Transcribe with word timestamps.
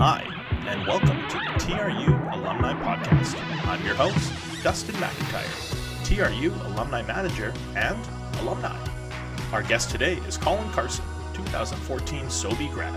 Hi, 0.00 0.22
and 0.68 0.86
welcome 0.86 1.28
to 1.28 1.38
the 1.38 1.58
TRU 1.58 2.14
Alumni 2.32 2.72
Podcast. 2.72 3.34
I'm 3.66 3.84
your 3.84 3.96
host, 3.96 4.32
Dustin 4.62 4.94
McIntyre, 4.94 6.04
TRU 6.04 6.52
Alumni 6.68 7.02
Manager 7.02 7.52
and 7.74 7.98
Alumni. 8.40 8.78
Our 9.52 9.64
guest 9.64 9.90
today 9.90 10.18
is 10.18 10.36
Colin 10.36 10.70
Carson, 10.70 11.04
2014 11.34 12.30
SoBE 12.30 12.70
grad, 12.70 12.94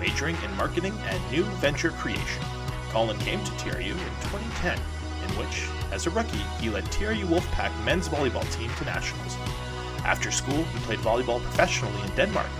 majoring 0.00 0.36
in 0.44 0.52
marketing 0.56 0.92
and 1.04 1.30
new 1.30 1.44
venture 1.60 1.90
creation. 1.90 2.42
Colin 2.88 3.16
came 3.20 3.44
to 3.44 3.56
TRU 3.56 3.92
in 3.92 3.94
2010, 3.94 4.76
in 4.76 5.38
which, 5.38 5.68
as 5.92 6.08
a 6.08 6.10
rookie, 6.10 6.44
he 6.60 6.68
led 6.68 6.90
TRU 6.90 7.26
Wolfpack 7.26 7.84
men's 7.84 8.08
volleyball 8.08 8.52
team 8.58 8.72
to 8.76 8.84
nationals. 8.86 9.36
After 10.04 10.32
school, 10.32 10.64
he 10.64 10.78
played 10.80 10.98
volleyball 10.98 11.40
professionally 11.40 12.02
in 12.02 12.10
Denmark 12.16 12.50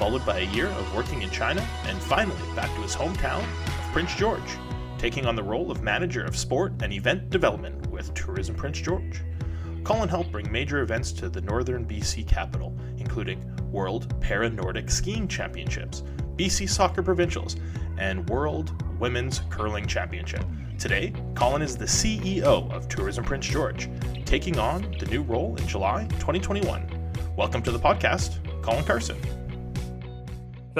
followed 0.00 0.24
by 0.24 0.38
a 0.38 0.50
year 0.52 0.66
of 0.66 0.96
working 0.96 1.20
in 1.20 1.28
China, 1.28 1.60
and 1.84 2.00
finally 2.00 2.40
back 2.56 2.74
to 2.74 2.80
his 2.80 2.96
hometown 2.96 3.42
of 3.42 3.92
Prince 3.92 4.14
George, 4.14 4.56
taking 4.96 5.26
on 5.26 5.36
the 5.36 5.42
role 5.42 5.70
of 5.70 5.82
manager 5.82 6.24
of 6.24 6.34
sport 6.34 6.72
and 6.80 6.90
event 6.94 7.28
development 7.28 7.86
with 7.90 8.14
Tourism 8.14 8.54
Prince 8.54 8.80
George. 8.80 9.20
Colin 9.84 10.08
helped 10.08 10.32
bring 10.32 10.50
major 10.50 10.80
events 10.80 11.12
to 11.12 11.28
the 11.28 11.42
northern 11.42 11.84
BC 11.84 12.26
capital, 12.26 12.74
including 12.96 13.44
World 13.70 14.18
Para 14.22 14.48
Nordic 14.48 14.90
Skiing 14.90 15.28
Championships, 15.28 16.02
BC 16.34 16.66
Soccer 16.66 17.02
Provincials, 17.02 17.56
and 17.98 18.26
World 18.30 18.72
Women's 18.98 19.42
Curling 19.50 19.86
Championship. 19.86 20.46
Today, 20.78 21.12
Colin 21.34 21.60
is 21.60 21.76
the 21.76 21.84
CEO 21.84 22.72
of 22.72 22.88
Tourism 22.88 23.22
Prince 23.22 23.46
George, 23.46 23.90
taking 24.24 24.58
on 24.58 24.96
the 24.98 25.04
new 25.10 25.20
role 25.20 25.56
in 25.56 25.68
July 25.68 26.06
2021. 26.12 26.88
Welcome 27.36 27.60
to 27.60 27.70
the 27.70 27.78
podcast, 27.78 28.38
Colin 28.62 28.84
Carson. 28.84 29.18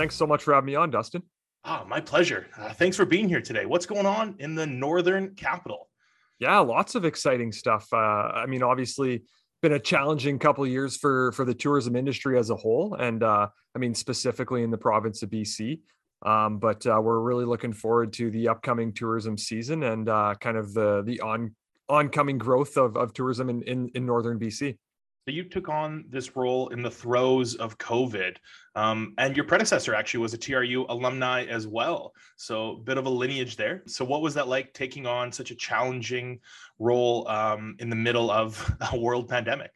Thanks 0.00 0.16
so 0.16 0.26
much 0.26 0.42
for 0.42 0.54
having 0.54 0.64
me 0.64 0.76
on, 0.76 0.90
Dustin. 0.90 1.22
Ah, 1.62 1.84
my 1.86 2.00
pleasure. 2.00 2.46
Uh, 2.56 2.72
thanks 2.72 2.96
for 2.96 3.04
being 3.04 3.28
here 3.28 3.42
today. 3.42 3.66
What's 3.66 3.84
going 3.84 4.06
on 4.06 4.34
in 4.38 4.54
the 4.54 4.66
northern 4.66 5.34
capital? 5.34 5.90
Yeah, 6.38 6.58
lots 6.60 6.94
of 6.94 7.04
exciting 7.04 7.52
stuff. 7.52 7.86
Uh, 7.92 7.96
I 7.96 8.46
mean, 8.46 8.62
obviously, 8.62 9.24
been 9.60 9.74
a 9.74 9.78
challenging 9.78 10.38
couple 10.38 10.64
of 10.64 10.70
years 10.70 10.96
for 10.96 11.32
for 11.32 11.44
the 11.44 11.52
tourism 11.52 11.96
industry 11.96 12.38
as 12.38 12.48
a 12.48 12.56
whole, 12.56 12.94
and 12.94 13.22
uh, 13.22 13.48
I 13.74 13.78
mean 13.78 13.94
specifically 13.94 14.62
in 14.62 14.70
the 14.70 14.78
province 14.78 15.22
of 15.22 15.28
BC. 15.28 15.80
Um, 16.24 16.56
but 16.56 16.86
uh, 16.86 16.98
we're 17.02 17.20
really 17.20 17.44
looking 17.44 17.74
forward 17.74 18.14
to 18.14 18.30
the 18.30 18.48
upcoming 18.48 18.94
tourism 18.94 19.36
season 19.36 19.82
and 19.82 20.08
uh, 20.08 20.34
kind 20.40 20.56
of 20.56 20.72
the 20.72 21.02
the 21.02 21.20
on 21.20 21.54
oncoming 21.90 22.38
growth 22.38 22.78
of, 22.78 22.96
of 22.96 23.12
tourism 23.12 23.50
in, 23.50 23.60
in 23.64 23.90
in 23.94 24.06
northern 24.06 24.38
BC. 24.38 24.78
So 25.26 25.34
you 25.34 25.44
took 25.44 25.68
on 25.68 26.06
this 26.08 26.34
role 26.34 26.68
in 26.68 26.82
the 26.82 26.90
throes 26.90 27.54
of 27.54 27.76
COVID, 27.76 28.36
um, 28.74 29.14
and 29.18 29.36
your 29.36 29.44
predecessor 29.44 29.94
actually 29.94 30.20
was 30.20 30.32
a 30.32 30.38
TRU 30.38 30.86
alumni 30.88 31.44
as 31.44 31.66
well. 31.66 32.14
So 32.36 32.72
a 32.72 32.76
bit 32.78 32.96
of 32.96 33.04
a 33.04 33.10
lineage 33.10 33.56
there. 33.56 33.82
So 33.86 34.04
what 34.04 34.22
was 34.22 34.34
that 34.34 34.48
like 34.48 34.72
taking 34.72 35.06
on 35.06 35.30
such 35.30 35.50
a 35.50 35.54
challenging 35.54 36.40
role 36.78 37.28
um, 37.28 37.76
in 37.80 37.90
the 37.90 37.96
middle 37.96 38.30
of 38.30 38.74
a 38.92 38.98
world 38.98 39.28
pandemic? 39.28 39.70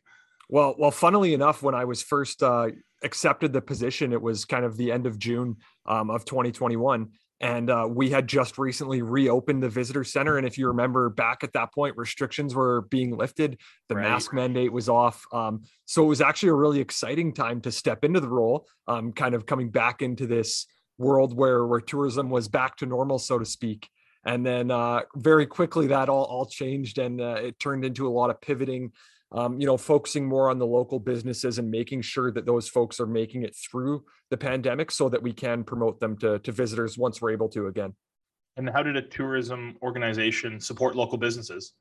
Well, 0.48 0.74
well, 0.78 0.90
funnily 0.90 1.34
enough, 1.34 1.62
when 1.62 1.74
I 1.74 1.84
was 1.84 2.02
first 2.02 2.42
uh, 2.42 2.68
accepted 3.02 3.52
the 3.52 3.60
position, 3.60 4.12
it 4.12 4.20
was 4.20 4.44
kind 4.44 4.64
of 4.64 4.76
the 4.76 4.92
end 4.92 5.06
of 5.06 5.18
June 5.18 5.56
um, 5.86 6.10
of 6.10 6.24
2021 6.24 7.10
and 7.44 7.68
uh, 7.68 7.86
we 7.88 8.08
had 8.08 8.26
just 8.26 8.56
recently 8.56 9.02
reopened 9.02 9.62
the 9.62 9.68
visitor 9.68 10.02
center 10.02 10.38
and 10.38 10.46
if 10.46 10.56
you 10.56 10.66
remember 10.66 11.10
back 11.10 11.44
at 11.44 11.52
that 11.52 11.72
point 11.74 11.94
restrictions 11.96 12.54
were 12.54 12.82
being 12.90 13.14
lifted 13.14 13.58
the 13.90 13.94
right. 13.94 14.02
mask 14.02 14.32
mandate 14.32 14.72
was 14.72 14.88
off 14.88 15.26
um, 15.32 15.62
so 15.84 16.02
it 16.02 16.08
was 16.08 16.22
actually 16.22 16.48
a 16.48 16.54
really 16.54 16.80
exciting 16.80 17.34
time 17.34 17.60
to 17.60 17.70
step 17.70 18.02
into 18.02 18.18
the 18.18 18.28
role 18.28 18.66
um, 18.88 19.12
kind 19.12 19.34
of 19.34 19.44
coming 19.44 19.68
back 19.68 20.00
into 20.00 20.26
this 20.26 20.66
world 20.96 21.36
where 21.36 21.66
where 21.66 21.80
tourism 21.80 22.30
was 22.30 22.48
back 22.48 22.76
to 22.76 22.86
normal 22.86 23.18
so 23.18 23.38
to 23.38 23.44
speak 23.44 23.88
and 24.24 24.44
then 24.44 24.70
uh, 24.70 25.02
very 25.16 25.44
quickly 25.44 25.86
that 25.86 26.08
all 26.08 26.24
all 26.24 26.46
changed 26.46 26.96
and 26.96 27.20
uh, 27.20 27.36
it 27.42 27.58
turned 27.58 27.84
into 27.84 28.08
a 28.08 28.10
lot 28.10 28.30
of 28.30 28.40
pivoting 28.40 28.90
um, 29.34 29.60
you 29.60 29.66
know, 29.66 29.76
focusing 29.76 30.24
more 30.24 30.48
on 30.48 30.58
the 30.58 30.66
local 30.66 31.00
businesses 31.00 31.58
and 31.58 31.68
making 31.68 32.02
sure 32.02 32.30
that 32.30 32.46
those 32.46 32.68
folks 32.68 33.00
are 33.00 33.06
making 33.06 33.42
it 33.42 33.54
through 33.54 34.04
the 34.30 34.36
pandemic 34.36 34.92
so 34.92 35.08
that 35.08 35.22
we 35.22 35.32
can 35.32 35.64
promote 35.64 35.98
them 35.98 36.16
to, 36.18 36.38
to 36.38 36.52
visitors 36.52 36.96
once 36.96 37.20
we're 37.20 37.32
able 37.32 37.48
to 37.48 37.66
again. 37.66 37.92
And 38.56 38.70
how 38.70 38.84
did 38.84 38.96
a 38.96 39.02
tourism 39.02 39.76
organization 39.82 40.60
support 40.60 40.94
local 40.94 41.18
businesses? 41.18 41.72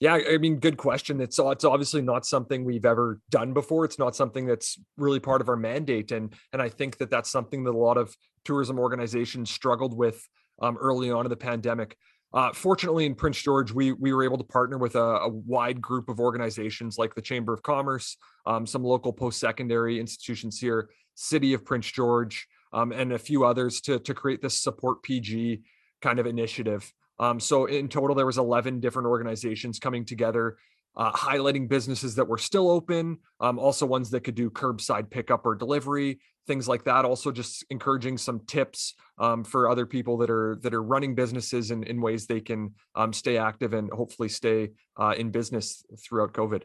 Yeah, 0.00 0.18
I 0.28 0.36
mean, 0.36 0.56
good 0.58 0.76
question. 0.76 1.20
It's 1.20 1.38
it's 1.38 1.64
obviously 1.64 2.02
not 2.02 2.26
something 2.26 2.64
we've 2.64 2.84
ever 2.84 3.20
done 3.30 3.52
before. 3.52 3.84
It's 3.84 4.00
not 4.00 4.16
something 4.16 4.46
that's 4.46 4.78
really 4.96 5.20
part 5.20 5.40
of 5.40 5.48
our 5.48 5.56
mandate, 5.56 6.10
and 6.10 6.34
and 6.52 6.60
I 6.60 6.68
think 6.68 6.98
that 6.98 7.08
that's 7.08 7.30
something 7.30 7.62
that 7.64 7.70
a 7.70 7.78
lot 7.78 7.96
of 7.96 8.14
tourism 8.44 8.80
organizations 8.80 9.50
struggled 9.50 9.96
with 9.96 10.28
um, 10.60 10.76
early 10.76 11.12
on 11.12 11.24
in 11.24 11.30
the 11.30 11.36
pandemic. 11.36 11.96
Uh, 12.34 12.52
fortunately, 12.52 13.04
in 13.04 13.14
Prince 13.14 13.42
George, 13.42 13.72
we 13.72 13.92
we 13.92 14.12
were 14.12 14.24
able 14.24 14.38
to 14.38 14.44
partner 14.44 14.78
with 14.78 14.94
a, 14.94 14.98
a 14.98 15.28
wide 15.28 15.80
group 15.80 16.08
of 16.08 16.18
organizations 16.18 16.96
like 16.96 17.14
the 17.14 17.22
Chamber 17.22 17.52
of 17.52 17.62
Commerce, 17.62 18.16
um, 18.46 18.66
some 18.66 18.82
local 18.82 19.12
post-secondary 19.12 20.00
institutions 20.00 20.58
here, 20.58 20.88
City 21.14 21.52
of 21.52 21.64
Prince 21.64 21.90
George, 21.90 22.46
um, 22.72 22.92
and 22.92 23.12
a 23.12 23.18
few 23.18 23.44
others 23.44 23.80
to 23.82 23.98
to 23.98 24.14
create 24.14 24.40
this 24.40 24.62
support 24.62 25.02
PG 25.02 25.60
kind 26.00 26.18
of 26.18 26.26
initiative. 26.26 26.90
Um, 27.18 27.38
so 27.38 27.66
in 27.66 27.88
total, 27.88 28.16
there 28.16 28.26
was 28.26 28.38
11 28.38 28.80
different 28.80 29.06
organizations 29.06 29.78
coming 29.78 30.04
together 30.04 30.56
uh, 30.96 31.12
highlighting 31.12 31.68
businesses 31.68 32.14
that 32.16 32.26
were 32.26 32.38
still 32.38 32.70
open, 32.70 33.18
um, 33.40 33.58
also 33.58 33.86
ones 33.86 34.10
that 34.10 34.20
could 34.20 34.34
do 34.34 34.50
curbside 34.50 35.10
pickup 35.10 35.46
or 35.46 35.54
delivery, 35.54 36.20
things 36.46 36.68
like 36.68 36.84
that. 36.84 37.04
Also, 37.04 37.32
just 37.32 37.64
encouraging 37.70 38.18
some 38.18 38.40
tips 38.46 38.94
um, 39.18 39.44
for 39.44 39.68
other 39.68 39.86
people 39.86 40.16
that 40.18 40.30
are 40.30 40.58
that 40.62 40.74
are 40.74 40.82
running 40.82 41.14
businesses 41.14 41.70
in, 41.70 41.82
in 41.84 42.00
ways 42.00 42.26
they 42.26 42.40
can 42.40 42.74
um, 42.94 43.12
stay 43.12 43.38
active 43.38 43.72
and 43.72 43.90
hopefully 43.90 44.28
stay 44.28 44.70
uh, 44.98 45.14
in 45.16 45.30
business 45.30 45.84
throughout 45.98 46.32
COVID. 46.32 46.62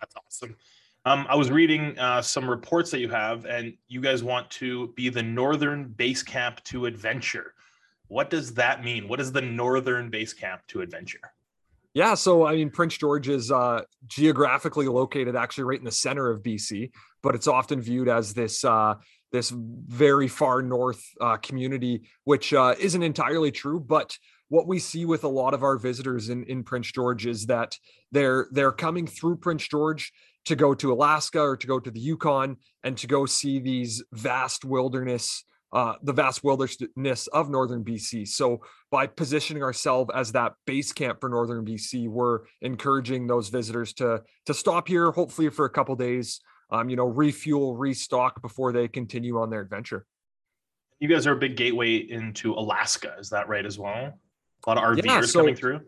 That's 0.00 0.14
awesome. 0.16 0.56
Um, 1.04 1.26
I 1.28 1.34
was 1.34 1.50
reading 1.50 1.98
uh, 1.98 2.22
some 2.22 2.48
reports 2.48 2.90
that 2.92 3.00
you 3.00 3.08
have, 3.08 3.44
and 3.44 3.74
you 3.88 4.00
guys 4.00 4.22
want 4.22 4.48
to 4.52 4.88
be 4.88 5.08
the 5.08 5.22
northern 5.22 5.88
base 5.88 6.22
camp 6.22 6.62
to 6.64 6.86
adventure. 6.86 7.54
What 8.06 8.30
does 8.30 8.54
that 8.54 8.84
mean? 8.84 9.08
What 9.08 9.20
is 9.20 9.32
the 9.32 9.40
northern 9.40 10.10
base 10.10 10.32
camp 10.32 10.62
to 10.68 10.80
adventure? 10.80 11.32
Yeah, 11.94 12.14
so 12.14 12.46
I 12.46 12.54
mean, 12.54 12.70
Prince 12.70 12.96
George 12.96 13.28
is 13.28 13.50
uh, 13.50 13.82
geographically 14.06 14.86
located 14.88 15.36
actually 15.36 15.64
right 15.64 15.78
in 15.78 15.84
the 15.84 15.90
center 15.90 16.30
of 16.30 16.42
BC, 16.42 16.90
but 17.22 17.34
it's 17.34 17.46
often 17.46 17.82
viewed 17.82 18.08
as 18.08 18.32
this 18.32 18.64
uh, 18.64 18.94
this 19.30 19.50
very 19.50 20.28
far 20.28 20.62
north 20.62 21.02
uh, 21.20 21.36
community, 21.38 22.02
which 22.24 22.54
uh, 22.54 22.74
isn't 22.78 23.02
entirely 23.02 23.50
true. 23.50 23.78
But 23.78 24.16
what 24.48 24.66
we 24.66 24.78
see 24.78 25.04
with 25.04 25.24
a 25.24 25.28
lot 25.28 25.54
of 25.54 25.62
our 25.62 25.76
visitors 25.76 26.30
in, 26.30 26.44
in 26.44 26.62
Prince 26.62 26.92
George 26.92 27.26
is 27.26 27.46
that 27.46 27.76
they're 28.10 28.48
they're 28.52 28.72
coming 28.72 29.06
through 29.06 29.36
Prince 29.36 29.68
George 29.68 30.12
to 30.46 30.56
go 30.56 30.74
to 30.74 30.92
Alaska 30.92 31.40
or 31.40 31.56
to 31.56 31.66
go 31.66 31.78
to 31.78 31.90
the 31.90 32.00
Yukon 32.00 32.56
and 32.82 32.96
to 32.98 33.06
go 33.06 33.26
see 33.26 33.60
these 33.60 34.02
vast 34.12 34.64
wilderness 34.64 35.44
uh, 35.72 35.94
the 36.02 36.12
vast 36.12 36.44
wilderness 36.44 37.26
of 37.28 37.48
northern 37.48 37.82
BC. 37.82 38.28
So 38.28 38.60
by 38.90 39.06
positioning 39.06 39.62
ourselves 39.62 40.10
as 40.14 40.32
that 40.32 40.52
base 40.66 40.92
camp 40.92 41.20
for 41.20 41.30
northern 41.30 41.64
BC, 41.64 42.08
we're 42.08 42.40
encouraging 42.60 43.26
those 43.26 43.48
visitors 43.48 43.94
to 43.94 44.22
to 44.46 44.54
stop 44.54 44.86
here, 44.88 45.10
hopefully 45.10 45.48
for 45.48 45.64
a 45.64 45.70
couple 45.70 45.96
days, 45.96 46.40
um, 46.70 46.90
you 46.90 46.96
know, 46.96 47.06
refuel, 47.06 47.76
restock 47.76 48.42
before 48.42 48.72
they 48.72 48.86
continue 48.86 49.40
on 49.40 49.48
their 49.48 49.60
adventure. 49.60 50.04
You 51.00 51.08
guys 51.08 51.26
are 51.26 51.32
a 51.32 51.38
big 51.38 51.56
gateway 51.56 51.96
into 51.96 52.52
Alaska, 52.52 53.16
is 53.18 53.30
that 53.30 53.48
right 53.48 53.64
as 53.64 53.78
well? 53.78 54.18
A 54.66 54.70
lot 54.70 54.78
of 54.78 54.84
RVers 54.84 55.04
yeah, 55.04 55.20
so, 55.22 55.40
coming 55.40 55.56
through. 55.56 55.80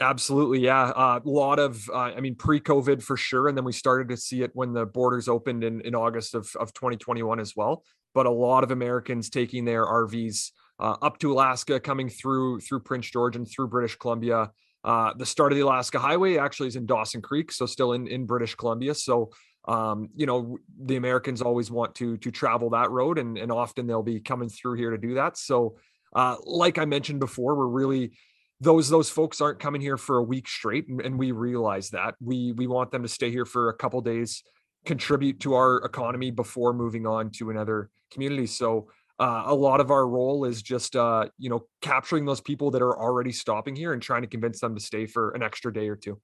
Absolutely, 0.00 0.60
yeah. 0.60 0.84
Uh, 0.84 1.20
a 1.24 1.28
lot 1.28 1.60
of, 1.60 1.88
uh, 1.90 1.96
I 1.96 2.20
mean, 2.20 2.34
pre-COVID 2.34 3.02
for 3.02 3.16
sure, 3.16 3.46
and 3.46 3.56
then 3.56 3.64
we 3.64 3.70
started 3.72 4.08
to 4.08 4.16
see 4.16 4.42
it 4.42 4.50
when 4.54 4.72
the 4.72 4.84
borders 4.84 5.28
opened 5.28 5.62
in 5.62 5.82
in 5.82 5.94
August 5.94 6.34
of 6.34 6.50
of 6.56 6.72
2021 6.72 7.38
as 7.38 7.54
well 7.54 7.84
but 8.14 8.26
a 8.26 8.30
lot 8.30 8.64
of 8.64 8.70
Americans 8.70 9.30
taking 9.30 9.64
their 9.64 9.86
RVs 9.86 10.50
uh, 10.78 10.96
up 11.02 11.18
to 11.18 11.32
Alaska, 11.32 11.78
coming 11.78 12.08
through 12.08 12.60
through 12.60 12.80
Prince 12.80 13.10
George 13.10 13.36
and 13.36 13.48
through 13.48 13.68
British 13.68 13.96
Columbia. 13.96 14.50
Uh, 14.84 15.12
the 15.16 15.26
start 15.26 15.52
of 15.52 15.56
the 15.56 15.62
Alaska 15.62 15.98
Highway 15.98 16.38
actually 16.38 16.68
is 16.68 16.76
in 16.76 16.86
Dawson 16.86 17.22
Creek, 17.22 17.52
so 17.52 17.66
still 17.66 17.92
in 17.92 18.06
in 18.06 18.26
British 18.26 18.54
Columbia. 18.54 18.94
So 18.94 19.30
um, 19.68 20.08
you 20.16 20.26
know 20.26 20.58
the 20.84 20.96
Americans 20.96 21.40
always 21.40 21.70
want 21.70 21.94
to 21.96 22.16
to 22.18 22.30
travel 22.30 22.70
that 22.70 22.90
road, 22.90 23.18
and 23.18 23.38
and 23.38 23.52
often 23.52 23.86
they'll 23.86 24.02
be 24.02 24.20
coming 24.20 24.48
through 24.48 24.74
here 24.74 24.90
to 24.90 24.98
do 24.98 25.14
that. 25.14 25.36
So 25.36 25.76
uh, 26.14 26.36
like 26.44 26.78
I 26.78 26.84
mentioned 26.84 27.20
before, 27.20 27.54
we're 27.54 27.66
really 27.66 28.12
those 28.60 28.88
those 28.88 29.08
folks 29.08 29.40
aren't 29.40 29.60
coming 29.60 29.80
here 29.80 29.96
for 29.96 30.18
a 30.18 30.22
week 30.22 30.48
straight, 30.48 30.88
and, 30.88 31.00
and 31.00 31.18
we 31.18 31.30
realize 31.30 31.90
that 31.90 32.14
we 32.20 32.52
we 32.52 32.66
want 32.66 32.90
them 32.90 33.02
to 33.02 33.08
stay 33.08 33.30
here 33.30 33.46
for 33.46 33.68
a 33.68 33.74
couple 33.74 34.00
days 34.00 34.42
contribute 34.84 35.40
to 35.40 35.54
our 35.54 35.78
economy 35.78 36.30
before 36.30 36.72
moving 36.72 37.06
on 37.06 37.30
to 37.30 37.50
another 37.50 37.90
community. 38.10 38.46
So 38.46 38.88
uh, 39.18 39.44
a 39.46 39.54
lot 39.54 39.80
of 39.80 39.90
our 39.90 40.08
role 40.08 40.44
is 40.44 40.62
just 40.62 40.96
uh, 40.96 41.28
you 41.38 41.50
know 41.50 41.66
capturing 41.80 42.24
those 42.24 42.40
people 42.40 42.70
that 42.72 42.82
are 42.82 42.98
already 42.98 43.32
stopping 43.32 43.76
here 43.76 43.92
and 43.92 44.02
trying 44.02 44.22
to 44.22 44.28
convince 44.28 44.60
them 44.60 44.74
to 44.74 44.80
stay 44.80 45.06
for 45.06 45.30
an 45.32 45.42
extra 45.42 45.72
day 45.72 45.88
or 45.88 45.96
two. 45.96 46.20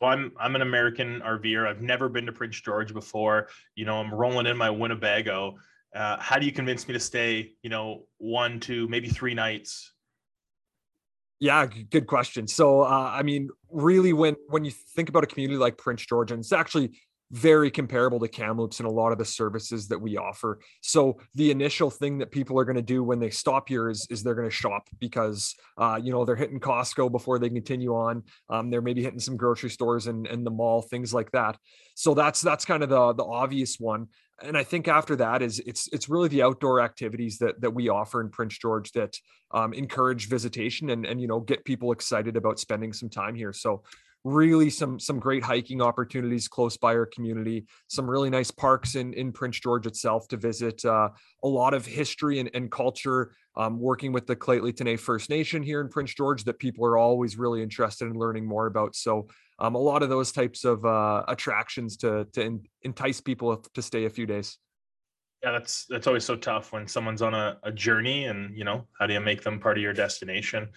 Well, 0.00 0.10
I'm 0.10 0.32
I'm 0.40 0.56
an 0.56 0.62
American 0.62 1.20
RVer. 1.20 1.68
I've 1.68 1.82
never 1.82 2.08
been 2.08 2.26
to 2.26 2.32
Prince 2.32 2.60
George 2.60 2.92
before. 2.92 3.48
You 3.74 3.84
know, 3.84 4.00
I'm 4.00 4.12
rolling 4.12 4.46
in 4.46 4.56
my 4.56 4.70
Winnebago, 4.70 5.58
uh, 5.94 6.16
how 6.18 6.38
do 6.38 6.46
you 6.46 6.52
convince 6.52 6.86
me 6.86 6.94
to 6.94 7.00
stay 7.00 7.52
you 7.62 7.70
know 7.70 8.04
one 8.18 8.60
two 8.60 8.86
maybe 8.88 9.08
three 9.08 9.34
nights 9.34 9.92
yeah 11.40 11.66
good 11.66 12.06
question 12.06 12.46
so 12.46 12.82
uh, 12.82 13.10
i 13.12 13.22
mean 13.22 13.48
really 13.70 14.12
when 14.12 14.36
when 14.48 14.64
you 14.64 14.70
think 14.70 15.08
about 15.08 15.24
a 15.24 15.26
community 15.26 15.58
like 15.58 15.76
prince 15.76 16.04
george 16.06 16.30
and 16.30 16.40
it's 16.40 16.52
actually 16.52 16.90
very 17.30 17.70
comparable 17.70 18.18
to 18.20 18.28
Kamloops 18.28 18.80
and 18.80 18.88
a 18.88 18.92
lot 18.92 19.12
of 19.12 19.18
the 19.18 19.24
services 19.24 19.88
that 19.88 20.00
we 20.00 20.16
offer. 20.16 20.58
So 20.80 21.20
the 21.34 21.50
initial 21.50 21.90
thing 21.90 22.18
that 22.18 22.32
people 22.32 22.58
are 22.58 22.64
going 22.64 22.76
to 22.76 22.82
do 22.82 23.04
when 23.04 23.20
they 23.20 23.30
stop 23.30 23.68
here 23.68 23.88
is, 23.88 24.06
is 24.10 24.22
they're 24.22 24.34
going 24.34 24.48
to 24.48 24.54
shop 24.54 24.88
because 24.98 25.54
uh, 25.78 25.98
you 26.02 26.12
know 26.12 26.24
they're 26.24 26.36
hitting 26.36 26.60
Costco 26.60 27.10
before 27.10 27.38
they 27.38 27.48
continue 27.48 27.94
on. 27.94 28.24
Um, 28.48 28.70
they're 28.70 28.82
maybe 28.82 29.02
hitting 29.02 29.20
some 29.20 29.36
grocery 29.36 29.70
stores 29.70 30.06
and, 30.06 30.26
and 30.26 30.44
the 30.44 30.50
mall, 30.50 30.82
things 30.82 31.14
like 31.14 31.30
that. 31.32 31.56
So 31.94 32.14
that's 32.14 32.40
that's 32.40 32.64
kind 32.64 32.82
of 32.82 32.88
the 32.88 33.12
the 33.12 33.24
obvious 33.24 33.78
one. 33.78 34.08
And 34.42 34.56
I 34.56 34.64
think 34.64 34.88
after 34.88 35.16
that 35.16 35.42
is 35.42 35.60
it's 35.66 35.88
it's 35.92 36.08
really 36.08 36.28
the 36.28 36.42
outdoor 36.42 36.80
activities 36.80 37.38
that 37.38 37.60
that 37.60 37.72
we 37.72 37.88
offer 37.88 38.20
in 38.20 38.30
Prince 38.30 38.58
George 38.58 38.90
that 38.92 39.16
um, 39.52 39.72
encourage 39.72 40.28
visitation 40.28 40.90
and 40.90 41.04
and 41.06 41.20
you 41.20 41.28
know 41.28 41.40
get 41.40 41.64
people 41.64 41.92
excited 41.92 42.36
about 42.36 42.58
spending 42.58 42.92
some 42.92 43.10
time 43.10 43.34
here. 43.34 43.52
So 43.52 43.82
really 44.24 44.68
some 44.68 44.98
some 44.98 45.18
great 45.18 45.42
hiking 45.42 45.80
opportunities 45.80 46.46
close 46.46 46.76
by 46.76 46.94
our 46.94 47.06
community 47.06 47.64
some 47.88 48.08
really 48.08 48.28
nice 48.28 48.50
parks 48.50 48.94
in 48.94 49.14
in 49.14 49.32
prince 49.32 49.58
george 49.58 49.86
itself 49.86 50.28
to 50.28 50.36
visit 50.36 50.84
uh, 50.84 51.08
a 51.42 51.48
lot 51.48 51.72
of 51.72 51.86
history 51.86 52.38
and, 52.38 52.50
and 52.52 52.70
culture 52.70 53.32
um, 53.56 53.80
working 53.80 54.12
with 54.12 54.26
the 54.26 54.36
T'enneh 54.36 54.98
First 54.98 55.28
Nation 55.28 55.62
here 55.62 55.80
in 55.80 55.88
Prince 55.88 56.14
George 56.14 56.44
that 56.44 56.58
people 56.58 56.84
are 56.86 56.96
always 56.96 57.36
really 57.36 57.62
interested 57.62 58.06
in 58.06 58.14
learning 58.14 58.46
more 58.46 58.66
about. 58.66 58.94
So 58.94 59.28
um, 59.58 59.74
a 59.74 59.78
lot 59.78 60.02
of 60.02 60.08
those 60.08 60.32
types 60.32 60.64
of 60.64 60.84
uh, 60.84 61.24
attractions 61.28 61.96
to 61.98 62.26
to 62.32 62.60
entice 62.82 63.20
people 63.20 63.56
to 63.56 63.82
stay 63.82 64.04
a 64.04 64.10
few 64.10 64.26
days. 64.26 64.58
Yeah, 65.42 65.52
that's 65.52 65.86
that's 65.86 66.06
always 66.06 66.24
so 66.24 66.36
tough 66.36 66.72
when 66.72 66.86
someone's 66.86 67.22
on 67.22 67.34
a, 67.34 67.58
a 67.62 67.72
journey, 67.72 68.26
and 68.26 68.56
you 68.56 68.64
know 68.64 68.86
how 68.98 69.06
do 69.06 69.14
you 69.14 69.20
make 69.20 69.42
them 69.42 69.58
part 69.58 69.76
of 69.76 69.82
your 69.82 69.92
destination? 69.92 70.68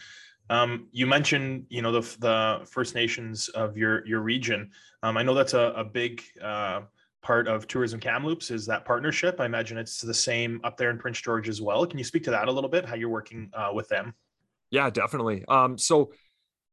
Um, 0.54 0.88
you 0.92 1.08
mentioned, 1.08 1.66
you 1.70 1.82
know, 1.82 1.92
the, 1.92 2.18
the 2.20 2.66
First 2.68 2.94
Nations 2.94 3.50
of 3.50 3.76
your 3.76 4.06
your 4.06 4.22
region. 4.22 4.70
Um, 5.02 5.18
I 5.18 5.24
know 5.24 5.34
that's 5.34 5.56
a, 5.56 5.74
a 5.76 5.84
big 5.84 6.22
uh, 6.44 6.82
part 7.24 7.48
of 7.48 7.68
Tourism 7.68 8.00
Kamloops 8.00 8.52
is 8.52 8.68
that 8.68 8.86
partnership. 8.86 9.40
I 9.40 9.46
imagine 9.46 9.80
it's 9.80 10.00
the 10.00 10.14
same 10.14 10.62
up 10.64 10.78
there 10.78 10.92
in 10.92 11.00
Prince 11.00 11.20
George 11.22 11.50
as 11.50 11.60
well. 11.60 11.88
Can 11.88 11.98
you 11.98 12.04
speak 12.04 12.24
to 12.26 12.32
that 12.32 12.48
a 12.48 12.52
little 12.52 12.70
bit? 12.70 12.86
How 12.86 12.94
you're 12.94 13.10
working 13.10 13.50
uh, 13.56 13.72
with 13.74 13.90
them? 13.90 14.14
Yeah, 14.70 14.92
definitely. 14.92 15.44
Um, 15.48 15.76
so 15.80 16.12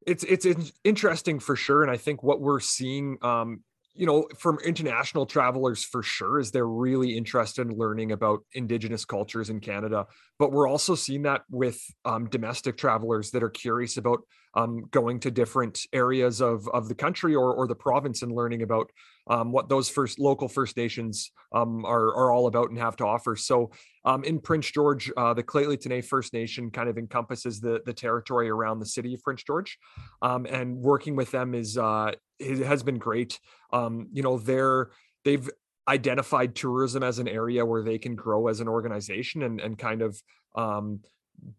it's 0.07 0.25
it's 0.25 0.47
interesting 0.85 1.41
for 1.41 1.57
sure, 1.57 1.83
and 1.83 1.91
I 1.91 1.97
think 1.97 2.23
what 2.23 2.39
we're 2.43 2.61
seeing 2.61 3.17
um, 3.23 3.63
you 3.95 4.07
know, 4.07 4.27
from 4.39 4.59
international 4.65 5.27
travelers 5.27 5.85
for 5.85 6.03
sure, 6.03 6.39
is 6.39 6.51
they're 6.51 6.67
really 6.67 7.17
interested 7.17 7.69
in 7.69 7.77
learning 7.77 8.13
about 8.13 8.45
Indigenous 8.53 9.05
cultures 9.05 9.51
in 9.51 9.61
Canada. 9.61 10.07
But 10.39 10.53
we're 10.53 10.69
also 10.69 10.95
seeing 10.95 11.23
that 11.23 11.43
with 11.51 11.81
um, 12.05 12.29
domestic 12.29 12.77
travelers 12.77 13.31
that 13.33 13.43
are 13.43 13.51
curious 13.51 13.97
about 13.97 14.21
um, 14.55 14.87
going 14.91 15.21
to 15.21 15.31
different 15.31 15.81
areas 15.93 16.41
of, 16.41 16.69
of 16.69 16.89
the 16.89 16.95
country 16.95 17.35
or, 17.35 17.55
or 17.55 17.67
the 17.67 17.75
province 17.75 18.23
and 18.23 18.33
learning 18.33 18.63
about 18.63 18.91
um, 19.29 19.53
what 19.53 19.69
those 19.69 19.89
first 19.89 20.19
local 20.19 20.49
First 20.49 20.77
Nations 20.77 21.31
um, 21.53 21.85
are, 21.85 22.15
are 22.15 22.33
all 22.33 22.47
about 22.47 22.71
and 22.71 22.79
have 22.79 22.97
to 22.97 23.07
offer. 23.07 23.37
So 23.37 23.71
um, 24.05 24.25
in 24.25 24.41
Prince 24.41 24.71
George, 24.71 25.11
uh, 25.17 25.35
the 25.35 25.43
T'enneh 25.43 26.05
First 26.05 26.33
Nation 26.33 26.71
kind 26.71 26.89
of 26.89 26.97
encompasses 26.97 27.61
the, 27.61 27.83
the 27.85 27.93
territory 27.93 28.49
around 28.49 28.79
the 28.79 28.87
city 28.87 29.15
of 29.15 29.23
Prince 29.23 29.43
George. 29.45 29.79
Um, 30.23 30.47
and 30.47 30.77
working 30.77 31.17
with 31.17 31.31
them 31.31 31.55
is 31.55 31.77
uh, 31.77 32.13
has 32.41 32.83
been 32.83 32.99
great. 32.99 33.39
Um, 33.73 34.09
you 34.13 34.23
know, 34.23 34.39
they're 34.39 34.91
they've 35.25 35.49
identified 35.89 36.55
tourism 36.55 37.03
as 37.03 37.19
an 37.19 37.29
area 37.29 37.65
where 37.65 37.83
they 37.83 37.99
can 37.99 38.15
grow 38.15 38.49
as 38.49 38.61
an 38.61 38.69
organization 38.69 39.43
and 39.43 39.61
and 39.61 39.79
kind 39.79 40.03
of 40.03 40.21
um, 40.55 41.01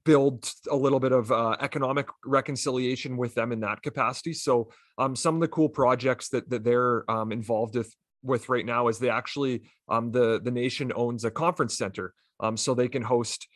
build 0.04 0.52
a 0.70 0.76
little 0.76 1.00
bit 1.00 1.12
of 1.12 1.32
uh, 1.32 1.56
economic 1.60 2.08
reconciliation 2.26 3.18
with 3.18 3.34
them 3.36 3.52
in 3.52 3.60
that 3.60 3.82
capacity. 3.82 4.34
So 4.34 4.72
um, 4.98 5.16
some 5.16 5.36
of 5.36 5.42
the 5.42 5.48
cool 5.48 5.70
projects 5.70 6.30
that 6.30 6.50
that 6.50 6.64
they're 6.64 7.10
um, 7.10 7.32
involved 7.32 7.76
with 7.76 7.96
with 8.24 8.50
right 8.50 8.66
now 8.66 8.88
is 8.88 9.00
they 9.00 9.10
actually 9.10 9.62
the 9.88 10.40
the 10.44 10.52
nation 10.52 10.92
owns 10.96 11.24
a 11.24 11.32
conference 11.32 11.78
center, 11.78 12.14
um, 12.42 12.58
so 12.58 12.74
they 12.74 12.90
can 12.90 13.02
host 13.02 13.48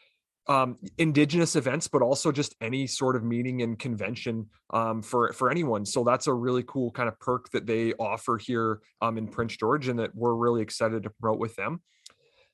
um, 0.48 0.78
indigenous 0.98 1.56
events, 1.56 1.88
but 1.88 2.02
also 2.02 2.32
just 2.32 2.56
any 2.62 2.86
sort 2.88 3.16
of 3.16 3.24
meeting 3.24 3.62
and 3.62 3.80
convention 3.80 4.48
um, 4.72 5.02
for 5.02 5.34
for 5.34 5.50
anyone. 5.50 5.86
So 5.86 6.04
that's 6.04 6.28
a 6.28 6.34
really 6.34 6.64
cool 6.68 6.92
kind 6.92 7.10
of 7.10 7.20
perk 7.20 7.50
that 7.52 7.66
they 7.66 7.94
offer 7.94 8.38
here 8.38 8.80
um, 9.02 9.18
in 9.18 9.28
Prince 9.28 9.58
George, 9.58 9.88
and 9.88 10.00
that 10.00 10.16
we're 10.16 10.36
really 10.36 10.62
excited 10.62 11.04
to 11.04 11.10
promote 11.10 11.40
with 11.40 11.56
them. 11.56 11.82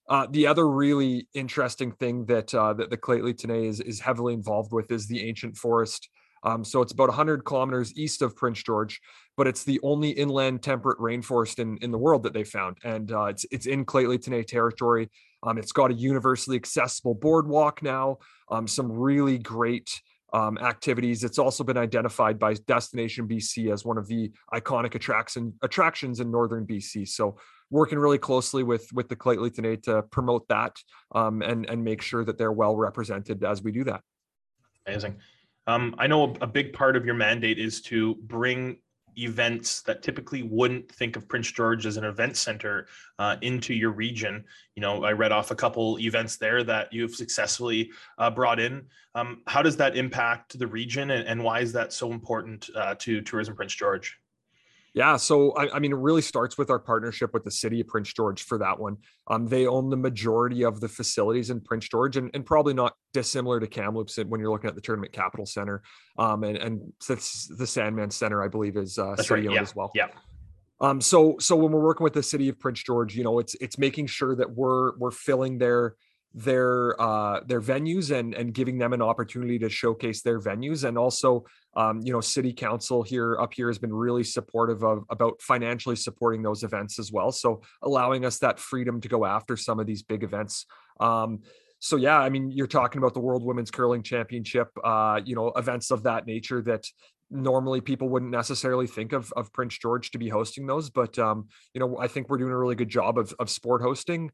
Uh, 0.10 0.28
the 0.30 0.48
other 0.48 0.68
really 0.70 1.28
interesting 1.34 1.92
thing 1.92 2.26
that 2.26 2.54
uh, 2.54 2.74
that 2.74 2.90
the 2.90 2.98
Lheidli 2.98 3.34
T'enneh 3.34 3.68
is 3.68 3.82
is 3.82 4.00
heavily 4.00 4.34
involved 4.34 4.72
with 4.72 4.92
is 4.92 5.08
the 5.08 5.28
ancient 5.28 5.58
forest. 5.58 6.10
Um, 6.44 6.64
so 6.64 6.82
it's 6.82 6.92
about 6.92 7.10
100 7.10 7.46
kilometers 7.46 7.96
east 7.96 8.24
of 8.24 8.36
Prince 8.36 8.64
George, 8.64 9.00
but 9.38 9.46
it's 9.46 9.64
the 9.64 9.80
only 9.84 10.10
inland 10.10 10.64
temperate 10.64 10.98
rainforest 10.98 11.60
in, 11.60 11.78
in 11.84 11.92
the 11.92 12.00
world 12.00 12.24
that 12.24 12.34
they 12.34 12.44
found, 12.44 12.78
and 12.84 13.12
uh, 13.12 13.26
it's 13.26 13.46
it's 13.52 13.68
in 13.68 13.86
Lheidli 13.86 14.18
T'enneh 14.18 14.46
territory. 14.46 15.10
Um, 15.44 15.58
it's 15.58 15.72
got 15.72 15.92
a 15.92 15.94
universally 15.94 16.56
accessible 16.56 17.16
boardwalk 17.16 17.82
now, 17.82 18.18
um, 18.50 18.68
some 18.68 18.92
really 18.92 19.38
great 19.38 20.02
um, 20.34 20.58
activities. 20.60 21.24
It's 21.24 21.40
also 21.40 21.64
been 21.64 21.78
identified 21.78 22.40
by 22.40 22.54
Destination 22.54 23.28
BC 23.28 23.72
as 23.72 23.84
one 23.84 23.98
of 23.98 24.08
the 24.08 24.32
iconic 24.54 24.96
attraction 24.96 25.54
attractions 25.62 26.20
in 26.20 26.32
northern 26.32 26.66
BC. 26.66 27.08
So 27.08 27.38
working 27.70 28.00
really 28.00 28.18
closely 28.18 28.64
with 28.64 28.88
with 28.94 29.10
the 29.10 29.16
Lheidli 29.16 29.50
T'enneh 29.50 29.82
to 29.84 30.04
promote 30.04 30.48
that 30.50 30.76
um, 31.14 31.42
and 31.42 31.70
and 31.70 31.84
make 31.84 32.02
sure 32.02 32.24
that 32.24 32.38
they're 32.38 32.52
well 32.52 32.76
represented 32.76 33.44
as 33.44 33.62
we 33.62 33.72
do 33.72 33.84
that. 33.86 34.02
Amazing. 34.86 35.18
Um, 35.68 35.96
I 35.98 36.08
know 36.08 36.36
a 36.42 36.48
big 36.48 36.74
part 36.74 36.96
of 36.96 37.06
your 37.06 37.14
mandate 37.14 37.60
is 37.60 37.82
to 37.84 38.16
bring 38.24 38.80
events 39.18 39.82
that 39.84 40.02
typically 40.02 40.44
wouldn't 40.44 40.92
think 40.92 41.16
of 41.16 41.28
Prince 41.28 41.52
George 41.52 41.86
as 41.86 41.98
an 41.98 42.04
event 42.04 42.38
center 42.38 42.88
uh, 43.20 43.38
into 43.42 43.74
your 43.74 43.92
region. 43.92 44.46
You 44.76 44.82
know, 44.82 45.04
I 45.04 45.12
read 45.12 45.32
off 45.32 45.52
a 45.52 45.56
couple 45.56 46.00
events 46.00 46.38
there 46.38 46.64
that 46.64 46.92
you've 46.94 47.16
successfully 47.16 47.92
uh, 48.18 48.30
brought 48.30 48.60
in. 48.60 48.86
Um, 49.16 49.42
how 49.48 49.62
does 49.62 49.78
that 49.78 49.98
impact 49.98 50.58
the 50.58 50.68
region, 50.68 51.12
and, 51.12 51.28
and 51.28 51.44
why 51.44 51.60
is 51.60 51.74
that 51.74 51.92
so 51.92 52.12
important 52.12 52.70
uh, 52.76 52.96
to 53.00 53.22
Tourism 53.22 53.56
Prince 53.56 53.76
George? 53.76 54.21
Yeah, 54.94 55.16
so 55.16 55.52
I, 55.52 55.76
I, 55.76 55.80
mean, 55.80 55.94
it 55.94 55.98
really 55.98 56.22
starts 56.22 56.58
with 56.58 56.70
our 56.70 56.80
partnership 56.80 57.34
with 57.34 57.46
the 57.46 57.52
city 57.52 57.80
of 57.80 57.88
Prince 57.88 58.12
George 58.12 58.44
for 58.44 58.58
that 58.58 58.78
one. 58.78 58.98
Um, 59.28 59.48
they 59.48 59.66
own 59.66 59.90
the 59.90 59.96
majority 59.96 60.64
of 60.64 60.82
the 60.82 60.90
facilities 60.90 61.50
in 61.50 61.62
Prince 61.62 61.88
George, 61.88 62.18
and, 62.18 62.30
and 62.34 62.46
probably 62.46 62.74
not 62.74 62.94
dissimilar 63.14 63.62
to 63.62 63.68
Kamloops 63.68 64.18
when 64.18 64.42
you're 64.42 64.52
looking 64.52 64.70
at 64.70 64.76
the 64.76 64.82
Tournament 64.82 65.14
Capital 65.14 65.46
Center, 65.46 65.82
um, 66.18 66.44
and 66.44 66.58
and 66.58 66.94
the 67.08 67.68
Sandman 67.68 68.12
Center, 68.12 68.44
I 68.44 68.50
believe, 68.50 68.76
is 68.76 69.00
uh, 69.00 69.16
city 69.16 69.34
right. 69.34 69.48
owned 69.48 69.56
yeah. 69.56 69.62
as 69.62 69.76
well. 69.76 69.92
Yeah. 69.96 70.08
Um, 70.82 71.00
so 71.00 71.38
so 71.40 71.56
when 71.56 71.72
we're 71.72 71.84
working 71.84 72.04
with 72.04 72.14
the 72.14 72.24
city 72.24 72.50
of 72.50 72.60
Prince 72.60 72.84
George, 72.84 73.16
you 73.16 73.24
know, 73.24 73.40
it's 73.40 73.56
it's 73.62 73.78
making 73.78 74.08
sure 74.08 74.36
that 74.36 74.52
we're 74.52 74.98
we're 74.98 75.12
filling 75.12 75.58
their 75.58 75.96
their 76.34 77.00
uh, 77.02 77.42
their 77.46 77.62
venues 77.62 78.18
and 78.18 78.34
and 78.34 78.54
giving 78.54 78.78
them 78.78 78.94
an 78.94 79.02
opportunity 79.02 79.60
to 79.60 79.70
showcase 79.70 80.22
their 80.22 80.40
venues. 80.40 80.88
And 80.88 80.98
also 80.98 81.46
um, 81.76 82.02
you 82.04 82.14
know 82.14 82.22
city 82.22 82.54
council 82.54 83.04
here 83.04 83.38
up 83.40 83.54
here 83.54 83.68
has 83.68 83.78
been 83.78 83.94
really 83.94 84.24
supportive 84.24 84.84
of 84.84 85.04
about 85.10 85.42
financially 85.42 85.96
supporting 85.96 86.42
those 86.42 86.64
events 86.64 87.00
as 87.00 87.12
well. 87.12 87.32
So 87.32 87.62
allowing 87.82 88.26
us 88.26 88.40
that 88.40 88.60
freedom 88.60 89.02
to 89.02 89.08
go 89.08 89.26
after 89.26 89.58
some 89.58 89.80
of 89.80 89.88
these 89.88 90.04
big 90.04 90.24
events. 90.24 90.66
Um, 91.00 91.40
so 91.84 91.96
yeah 91.96 92.20
i 92.20 92.30
mean 92.30 92.52
you're 92.52 92.68
talking 92.68 93.00
about 93.00 93.16
the 93.16 93.20
world 93.20 93.44
women's 93.44 93.72
curling 93.72 94.04
championship 94.04 94.68
uh, 94.84 95.20
you 95.26 95.34
know 95.34 95.48
events 95.56 95.90
of 95.90 96.04
that 96.04 96.28
nature 96.28 96.62
that 96.62 96.86
normally 97.32 97.80
people 97.82 98.10
wouldn't 98.10 98.32
necessarily 98.32 98.86
think 98.86 99.14
of 99.14 99.32
of 99.34 99.52
Prince 99.54 99.78
George 99.78 100.12
to 100.12 100.18
be 100.18 100.30
hosting 100.30 100.68
those, 100.68 100.90
but 100.90 101.18
um, 101.18 101.48
you 101.74 101.80
know 101.80 101.98
I 101.98 102.08
think 102.08 102.30
we're 102.30 102.38
doing 102.38 102.52
a 102.52 102.58
really 102.58 102.76
good 102.76 102.90
job 102.90 103.18
of 103.18 103.34
of 103.40 103.50
sport 103.50 103.82
hosting 103.82 104.32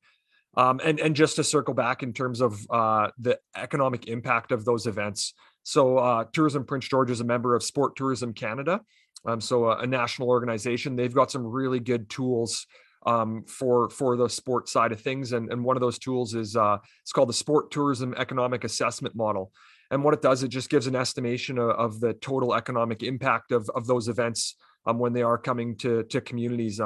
um, 0.57 0.81
and 0.83 0.99
and 0.99 1.15
just 1.15 1.35
to 1.37 1.43
circle 1.43 1.73
back 1.73 2.03
in 2.03 2.11
terms 2.11 2.41
of 2.41 2.59
uh, 2.69 3.09
the 3.19 3.39
economic 3.55 4.07
impact 4.07 4.51
of 4.51 4.65
those 4.65 4.87
events. 4.87 5.33
So 5.63 5.97
uh, 5.97 6.25
Tourism 6.33 6.65
Prince 6.65 6.87
George 6.87 7.11
is 7.11 7.21
a 7.21 7.25
member 7.25 7.55
of 7.55 7.63
Sport 7.63 7.95
Tourism 7.95 8.33
Canada, 8.33 8.81
um, 9.25 9.39
so 9.39 9.65
a, 9.65 9.79
a, 9.79 9.87
national 9.87 10.29
organization. 10.29 10.95
They've 10.95 11.13
got 11.13 11.29
some 11.31 11.45
really 11.45 11.79
good 11.79 12.09
tools 12.09 12.65
um, 13.05 13.43
for 13.47 13.89
for 13.89 14.17
the 14.17 14.27
sport 14.27 14.67
side 14.67 14.91
of 14.91 14.99
things, 14.99 15.31
and 15.31 15.51
and 15.51 15.63
one 15.63 15.77
of 15.77 15.81
those 15.81 15.99
tools 15.99 16.33
is 16.33 16.55
uh, 16.55 16.77
it's 17.03 17.11
called 17.11 17.29
the 17.29 17.33
Sport 17.33 17.69
Tourism 17.69 18.15
Economic 18.17 18.63
Assessment 18.63 19.15
Model. 19.15 19.51
And 19.89 20.03
what 20.03 20.13
it 20.13 20.21
does, 20.21 20.43
it 20.43 20.49
just 20.49 20.69
gives 20.69 20.87
an 20.87 20.97
estimation 20.97 21.57
of, 21.57 21.69
of 21.69 21.99
the 22.01 22.13
total 22.13 22.55
economic 22.55 23.03
impact 23.03 23.51
of 23.51 23.69
of 23.75 23.85
those 23.85 24.07
events 24.07 24.55
um, 24.87 24.97
when 24.97 25.13
they 25.13 25.21
are 25.21 25.37
coming 25.37 25.75
to 25.77 26.03
to 26.03 26.19
communities. 26.19 26.79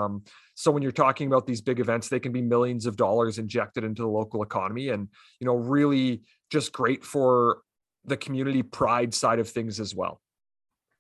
So 0.62 0.70
when 0.70 0.84
you're 0.84 0.92
talking 0.92 1.26
about 1.26 1.48
these 1.48 1.60
big 1.60 1.80
events, 1.80 2.08
they 2.08 2.20
can 2.20 2.32
be 2.32 2.44
millions 2.44 2.86
of 2.86 2.96
dollars 2.96 3.40
injected 3.40 3.84
into 3.84 4.04
the 4.04 4.08
local 4.08 4.44
economy, 4.44 4.90
and 4.90 5.08
you 5.40 5.48
know 5.48 5.56
really 5.56 6.22
just 6.52 6.72
great 6.72 7.04
for 7.04 7.62
the 8.06 8.16
community 8.16 8.62
pride 8.62 9.12
side 9.12 9.40
of 9.40 9.50
things 9.50 9.80
as 9.80 9.96
well. 9.96 10.22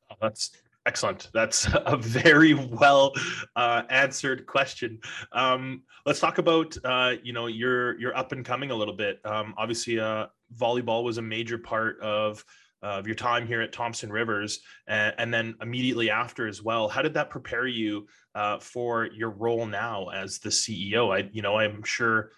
Oh, 0.09 0.15
that's 0.19 0.49
Excellent. 0.87 1.29
That's 1.31 1.67
a 1.85 1.95
very 1.95 2.55
well 2.55 3.13
uh, 3.55 3.83
answered 3.91 4.47
question. 4.47 4.99
Um, 5.31 5.83
let's 6.07 6.19
talk 6.19 6.39
about 6.39 6.75
uh, 6.83 7.13
you 7.21 7.31
know 7.31 7.45
you're 7.45 7.99
you're 7.99 8.17
up 8.17 8.31
and 8.31 8.43
coming 8.43 8.71
a 8.71 8.75
little 8.75 8.95
bit. 8.95 9.19
Um, 9.23 9.53
obviously, 9.59 9.99
uh, 9.99 10.25
volleyball 10.57 11.03
was 11.03 11.19
a 11.19 11.21
major 11.21 11.59
part 11.59 11.99
of 11.99 12.43
of 12.81 13.05
your 13.05 13.15
time 13.15 13.47
here 13.47 13.61
at 13.61 13.71
Thompson 13.71 14.11
Rivers, 14.11 14.61
and, 14.87 15.13
and, 15.17 15.33
then 15.33 15.55
immediately 15.61 16.09
after 16.09 16.47
as 16.47 16.63
well. 16.63 16.87
How 16.87 17.01
did 17.01 17.13
that 17.13 17.29
prepare 17.29 17.67
you 17.67 18.07
uh, 18.33 18.59
for 18.59 19.05
your 19.05 19.29
role 19.29 19.65
now 19.65 20.09
as 20.09 20.39
the 20.39 20.49
CEO? 20.49 21.15
I 21.15 21.29
you 21.31 21.41
know 21.41 21.57
I'm 21.57 21.83
sure 21.83 22.31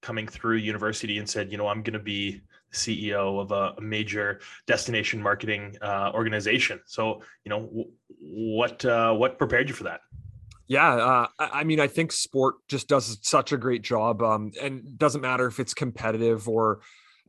coming 0.00 0.26
through 0.26 0.56
university 0.56 1.18
and 1.18 1.28
said 1.28 1.52
you 1.52 1.58
know 1.58 1.68
I'm 1.68 1.82
going 1.82 1.92
to 1.92 1.98
be 1.98 2.42
CEO 2.72 3.40
of 3.40 3.52
a, 3.52 3.74
a 3.78 3.80
major 3.80 4.40
destination 4.66 5.22
marketing 5.22 5.76
uh, 5.82 6.10
organization. 6.14 6.80
So, 6.86 7.22
you 7.44 7.50
know, 7.50 7.60
w- 7.60 7.90
what 8.20 8.84
uh, 8.84 9.12
what 9.14 9.38
prepared 9.38 9.68
you 9.68 9.74
for 9.74 9.84
that? 9.84 10.00
Yeah, 10.68 10.94
uh, 10.94 11.26
I 11.38 11.64
mean, 11.64 11.80
I 11.80 11.86
think 11.86 12.12
sport 12.12 12.54
just 12.68 12.88
does 12.88 13.18
such 13.22 13.52
a 13.52 13.58
great 13.58 13.82
job, 13.82 14.22
um, 14.22 14.52
and 14.60 14.98
doesn't 14.98 15.20
matter 15.20 15.46
if 15.46 15.60
it's 15.60 15.74
competitive 15.74 16.48
or 16.48 16.80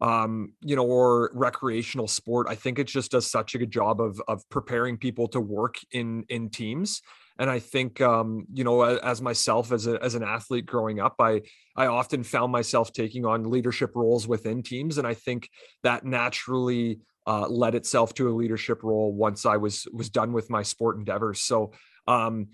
um, 0.03 0.53
you 0.61 0.75
know, 0.75 0.85
or 0.85 1.31
recreational 1.33 2.07
sport. 2.07 2.45
I 2.47 2.55
think 2.55 2.77
it 2.77 2.87
just 2.87 3.11
does 3.11 3.31
such 3.31 3.55
a 3.55 3.57
good 3.57 3.71
job 3.71 3.99
of 3.99 4.21
of 4.27 4.47
preparing 4.49 4.97
people 4.97 5.27
to 5.29 5.39
work 5.39 5.77
in 5.91 6.25
in 6.29 6.49
teams 6.49 7.01
and 7.39 7.49
I 7.49 7.59
think 7.59 7.99
um, 8.01 8.45
you 8.53 8.63
know 8.63 8.81
as 8.83 9.21
myself 9.21 9.71
as 9.71 9.87
a 9.87 10.01
as 10.03 10.15
an 10.15 10.23
athlete 10.23 10.65
growing 10.65 10.99
up, 10.99 11.15
I 11.19 11.41
I 11.75 11.87
often 11.87 12.23
found 12.23 12.51
myself 12.51 12.93
taking 12.93 13.25
on 13.25 13.49
leadership 13.49 13.95
roles 13.95 14.27
within 14.27 14.61
teams, 14.61 14.97
and 14.97 15.07
I 15.07 15.13
think 15.13 15.49
that 15.81 16.05
naturally 16.05 16.99
uh, 17.25 17.47
led 17.47 17.75
itself 17.75 18.13
to 18.15 18.29
a 18.29 18.33
leadership 18.33 18.83
role 18.83 19.11
once 19.11 19.45
I 19.45 19.57
was 19.57 19.87
was 19.91 20.09
done 20.09 20.33
with 20.33 20.49
my 20.49 20.63
sport 20.63 20.97
endeavors. 20.97 21.41
So. 21.41 21.73
Um, 22.07 22.49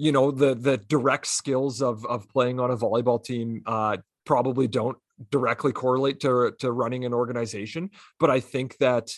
you 0.00 0.12
know 0.12 0.30
the 0.30 0.54
the 0.54 0.76
direct 0.76 1.26
skills 1.26 1.82
of 1.82 2.06
of 2.06 2.28
playing 2.28 2.60
on 2.60 2.70
a 2.70 2.76
volleyball 2.76 3.22
team 3.22 3.62
uh, 3.66 3.96
probably 4.24 4.68
don't 4.68 4.96
directly 5.30 5.72
correlate 5.72 6.20
to 6.20 6.52
to 6.58 6.72
running 6.72 7.04
an 7.04 7.12
organization 7.12 7.90
but 8.20 8.30
i 8.30 8.40
think 8.40 8.76
that 8.78 9.10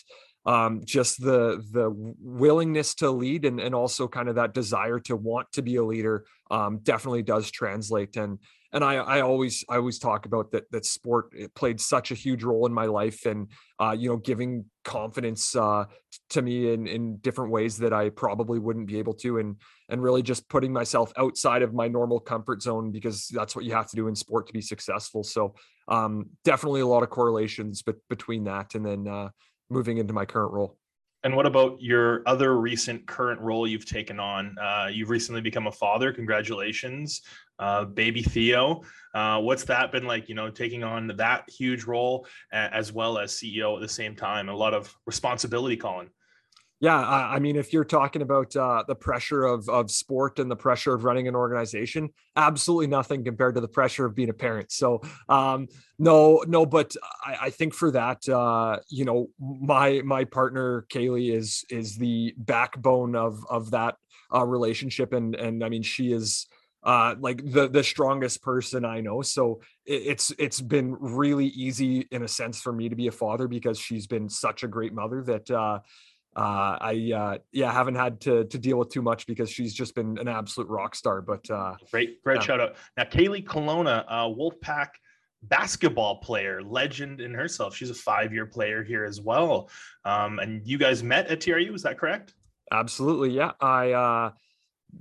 um, 0.43 0.81
just 0.83 1.21
the 1.21 1.63
the 1.71 1.91
willingness 2.19 2.95
to 2.95 3.11
lead 3.11 3.45
and, 3.45 3.59
and 3.59 3.75
also 3.75 4.07
kind 4.07 4.27
of 4.27 4.35
that 4.35 4.55
desire 4.55 4.99
to 5.01 5.15
want 5.15 5.51
to 5.51 5.61
be 5.61 5.75
a 5.75 5.83
leader 5.83 6.25
um, 6.49 6.79
definitely 6.79 7.21
does 7.21 7.51
translate 7.51 8.17
and 8.17 8.39
and 8.73 8.83
I, 8.83 8.95
I 8.95 9.21
always 9.21 9.63
I 9.69 9.75
always 9.77 9.99
talk 9.99 10.25
about 10.25 10.51
that 10.51 10.69
that 10.71 10.85
sport 10.85 11.33
it 11.33 11.53
played 11.55 11.79
such 11.79 12.11
a 12.11 12.15
huge 12.15 12.43
role 12.43 12.65
in 12.65 12.73
my 12.73 12.85
life 12.85 13.25
and 13.25 13.47
uh, 13.79 13.95
you 13.97 14.09
know 14.09 14.17
giving 14.17 14.65
confidence 14.83 15.55
uh, 15.55 15.85
to 16.29 16.41
me 16.41 16.73
in 16.73 16.87
in 16.87 17.17
different 17.17 17.51
ways 17.51 17.77
that 17.79 17.93
I 17.93 18.09
probably 18.09 18.59
wouldn't 18.59 18.87
be 18.87 18.99
able 18.99 19.13
to 19.15 19.39
and 19.39 19.55
and 19.89 20.01
really 20.01 20.21
just 20.21 20.47
putting 20.49 20.71
myself 20.71 21.11
outside 21.17 21.61
of 21.61 21.73
my 21.73 21.87
normal 21.87 22.19
comfort 22.19 22.61
zone 22.61 22.91
because 22.91 23.27
that's 23.27 23.55
what 23.55 23.65
you 23.65 23.73
have 23.73 23.89
to 23.89 23.95
do 23.95 24.07
in 24.07 24.15
sport 24.15 24.47
to 24.47 24.53
be 24.53 24.61
successful 24.61 25.23
so 25.23 25.55
um, 25.87 26.29
definitely 26.45 26.81
a 26.81 26.87
lot 26.87 27.03
of 27.03 27.09
correlations 27.09 27.81
but 27.81 27.95
between 28.09 28.45
that 28.45 28.75
and 28.75 28.85
then 28.85 29.07
uh, 29.07 29.29
moving 29.71 29.97
into 29.97 30.13
my 30.13 30.25
current 30.25 30.51
role. 30.51 30.77
And 31.23 31.35
what 31.35 31.45
about 31.45 31.79
your 31.81 32.23
other 32.25 32.57
recent 32.57 33.05
current 33.05 33.39
role 33.41 33.67
you've 33.67 33.85
taken 33.85 34.19
on? 34.19 34.55
Uh, 34.59 34.89
you've 34.91 35.09
recently 35.09 35.41
become 35.41 35.67
a 35.67 35.71
father. 35.71 36.11
Congratulations, 36.11 37.21
uh, 37.59 37.85
baby 37.85 38.23
Theo. 38.23 38.81
Uh, 39.13 39.39
what's 39.39 39.63
that 39.65 39.91
been 39.91 40.05
like? 40.05 40.29
You 40.29 40.35
know, 40.35 40.49
taking 40.49 40.83
on 40.83 41.07
that 41.17 41.47
huge 41.49 41.83
role 41.83 42.25
as 42.51 42.91
well 42.91 43.19
as 43.19 43.33
CEO 43.33 43.75
at 43.75 43.81
the 43.81 43.87
same 43.87 44.15
time. 44.15 44.49
A 44.49 44.55
lot 44.55 44.73
of 44.73 44.95
responsibility, 45.05 45.77
Colin. 45.77 46.09
Yeah, 46.81 46.99
I, 46.99 47.35
I 47.35 47.39
mean, 47.39 47.57
if 47.57 47.73
you're 47.73 47.85
talking 47.85 48.23
about 48.23 48.55
uh, 48.55 48.83
the 48.87 48.95
pressure 48.95 49.43
of 49.45 49.69
of 49.69 49.91
sport 49.91 50.39
and 50.39 50.49
the 50.49 50.55
pressure 50.55 50.95
of 50.95 51.03
running 51.03 51.27
an 51.27 51.35
organization, 51.35 52.09
absolutely 52.35 52.87
nothing 52.87 53.23
compared 53.23 53.53
to 53.53 53.61
the 53.61 53.67
pressure 53.67 54.05
of 54.05 54.15
being 54.15 54.29
a 54.29 54.33
parent. 54.33 54.71
So, 54.71 54.99
um, 55.29 55.67
no, 55.99 56.43
no, 56.47 56.65
but 56.65 56.95
I, 57.23 57.37
I 57.43 57.49
think 57.51 57.75
for 57.75 57.91
that, 57.91 58.27
uh, 58.27 58.79
you 58.89 59.05
know, 59.05 59.27
my 59.39 60.01
my 60.03 60.23
partner 60.23 60.87
Kaylee 60.91 61.31
is 61.35 61.63
is 61.69 61.97
the 61.97 62.33
backbone 62.35 63.15
of 63.15 63.45
of 63.47 63.69
that 63.71 63.97
uh, 64.33 64.43
relationship, 64.43 65.13
and 65.13 65.35
and 65.35 65.63
I 65.63 65.69
mean, 65.69 65.83
she 65.83 66.11
is 66.11 66.47
uh 66.83 67.13
like 67.19 67.43
the 67.51 67.67
the 67.67 67.83
strongest 67.83 68.41
person 68.41 68.83
i 68.85 68.99
know 68.99 69.21
so 69.21 69.61
it, 69.85 70.01
it's 70.07 70.33
it's 70.39 70.59
been 70.59 70.95
really 70.99 71.45
easy 71.49 72.07
in 72.09 72.23
a 72.23 72.27
sense 72.27 72.59
for 72.59 72.73
me 72.73 72.89
to 72.89 72.95
be 72.95 73.05
a 73.05 73.11
father 73.11 73.47
because 73.47 73.77
she's 73.77 74.07
been 74.07 74.27
such 74.27 74.63
a 74.63 74.67
great 74.67 74.91
mother 74.91 75.21
that 75.21 75.51
uh 75.51 75.77
uh, 76.35 76.77
I 76.79 77.11
uh, 77.15 77.37
yeah 77.51 77.71
haven't 77.71 77.95
had 77.95 78.21
to 78.21 78.45
to 78.45 78.57
deal 78.57 78.77
with 78.77 78.89
too 78.89 79.01
much 79.01 79.27
because 79.27 79.49
she's 79.49 79.73
just 79.73 79.95
been 79.95 80.17
an 80.17 80.27
absolute 80.27 80.69
rock 80.69 80.95
star. 80.95 81.21
But 81.21 81.49
uh, 81.49 81.75
great, 81.91 82.23
great 82.23 82.37
yeah. 82.37 82.41
shout 82.41 82.59
out. 82.61 82.75
Now 82.97 83.03
Kaylee 83.03 83.45
Colonna, 83.45 84.05
uh, 84.07 84.27
Wolfpack 84.27 84.89
basketball 85.43 86.17
player, 86.17 86.61
legend 86.61 87.19
in 87.21 87.33
herself. 87.33 87.75
She's 87.75 87.89
a 87.89 87.95
five 87.95 88.33
year 88.33 88.45
player 88.45 88.83
here 88.83 89.05
as 89.05 89.19
well. 89.19 89.69
Um, 90.05 90.39
and 90.39 90.65
you 90.65 90.77
guys 90.77 91.03
met 91.03 91.27
at 91.27 91.41
TRU, 91.41 91.73
is 91.73 91.83
that 91.83 91.97
correct? 91.97 92.33
Absolutely, 92.71 93.31
yeah. 93.31 93.51
I 93.59 93.91
uh, 93.91 94.31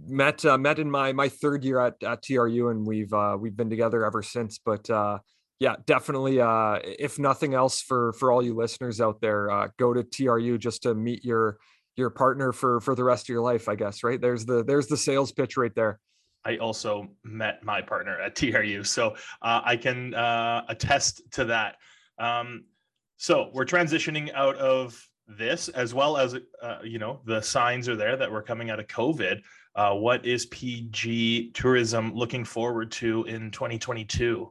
met 0.06 0.44
uh, 0.44 0.58
met 0.58 0.78
in 0.78 0.90
my 0.90 1.12
my 1.12 1.28
third 1.28 1.64
year 1.64 1.78
at, 1.80 2.02
at 2.02 2.22
TRU, 2.22 2.70
and 2.70 2.86
we've 2.86 3.12
uh, 3.12 3.36
we've 3.38 3.56
been 3.56 3.70
together 3.70 4.04
ever 4.04 4.22
since. 4.22 4.58
But 4.58 4.88
uh, 4.90 5.18
yeah, 5.60 5.76
definitely. 5.86 6.40
Uh, 6.40 6.78
if 6.82 7.18
nothing 7.18 7.52
else, 7.52 7.82
for 7.82 8.14
for 8.14 8.32
all 8.32 8.42
you 8.42 8.54
listeners 8.54 9.00
out 9.00 9.20
there, 9.20 9.50
uh, 9.50 9.68
go 9.78 9.92
to 9.92 10.02
TRU 10.02 10.56
just 10.56 10.82
to 10.84 10.94
meet 10.94 11.22
your 11.22 11.58
your 11.96 12.08
partner 12.08 12.50
for 12.50 12.80
for 12.80 12.94
the 12.94 13.04
rest 13.04 13.26
of 13.26 13.28
your 13.28 13.42
life. 13.42 13.68
I 13.68 13.74
guess 13.74 14.02
right 14.02 14.18
there's 14.18 14.46
the 14.46 14.64
there's 14.64 14.86
the 14.86 14.96
sales 14.96 15.32
pitch 15.32 15.58
right 15.58 15.74
there. 15.74 16.00
I 16.46 16.56
also 16.56 17.08
met 17.22 17.62
my 17.62 17.82
partner 17.82 18.18
at 18.18 18.34
TRU, 18.34 18.82
so 18.84 19.10
uh, 19.42 19.60
I 19.62 19.76
can 19.76 20.14
uh, 20.14 20.64
attest 20.68 21.20
to 21.32 21.44
that. 21.44 21.76
Um, 22.18 22.64
so 23.18 23.50
we're 23.52 23.66
transitioning 23.66 24.32
out 24.32 24.56
of 24.56 24.98
this, 25.28 25.68
as 25.68 25.92
well 25.92 26.16
as 26.16 26.36
uh, 26.62 26.78
you 26.82 26.98
know 26.98 27.20
the 27.26 27.42
signs 27.42 27.86
are 27.86 27.96
there 27.96 28.16
that 28.16 28.32
we're 28.32 28.42
coming 28.42 28.70
out 28.70 28.80
of 28.80 28.86
COVID. 28.86 29.42
Uh, 29.74 29.94
what 29.94 30.24
is 30.24 30.46
PG 30.46 31.50
Tourism 31.52 32.14
looking 32.14 32.46
forward 32.46 32.90
to 32.92 33.24
in 33.24 33.50
2022? 33.50 34.50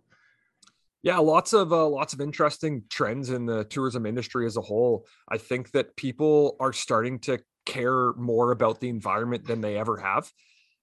Yeah, 1.01 1.18
lots 1.20 1.53
of 1.53 1.72
uh, 1.72 1.88
lots 1.88 2.13
of 2.13 2.20
interesting 2.20 2.84
trends 2.89 3.29
in 3.29 3.46
the 3.46 3.63
tourism 3.63 4.06
industry 4.06 4.46
as 4.46 4.58
a 4.58 4.62
whole. 4.62 5.06
I 5.29 5.38
think 5.38 5.72
that 5.72 5.96
people 5.96 6.58
are 6.60 6.74
starting 6.74 7.20
to 7.20 7.39
care 7.65 8.13
more 8.13 8.51
about 8.51 8.82
the 8.82 8.89
environment 8.89 9.46
than 9.46 9.62
they 9.62 9.77
ever 9.77 9.98
have. 9.98 10.29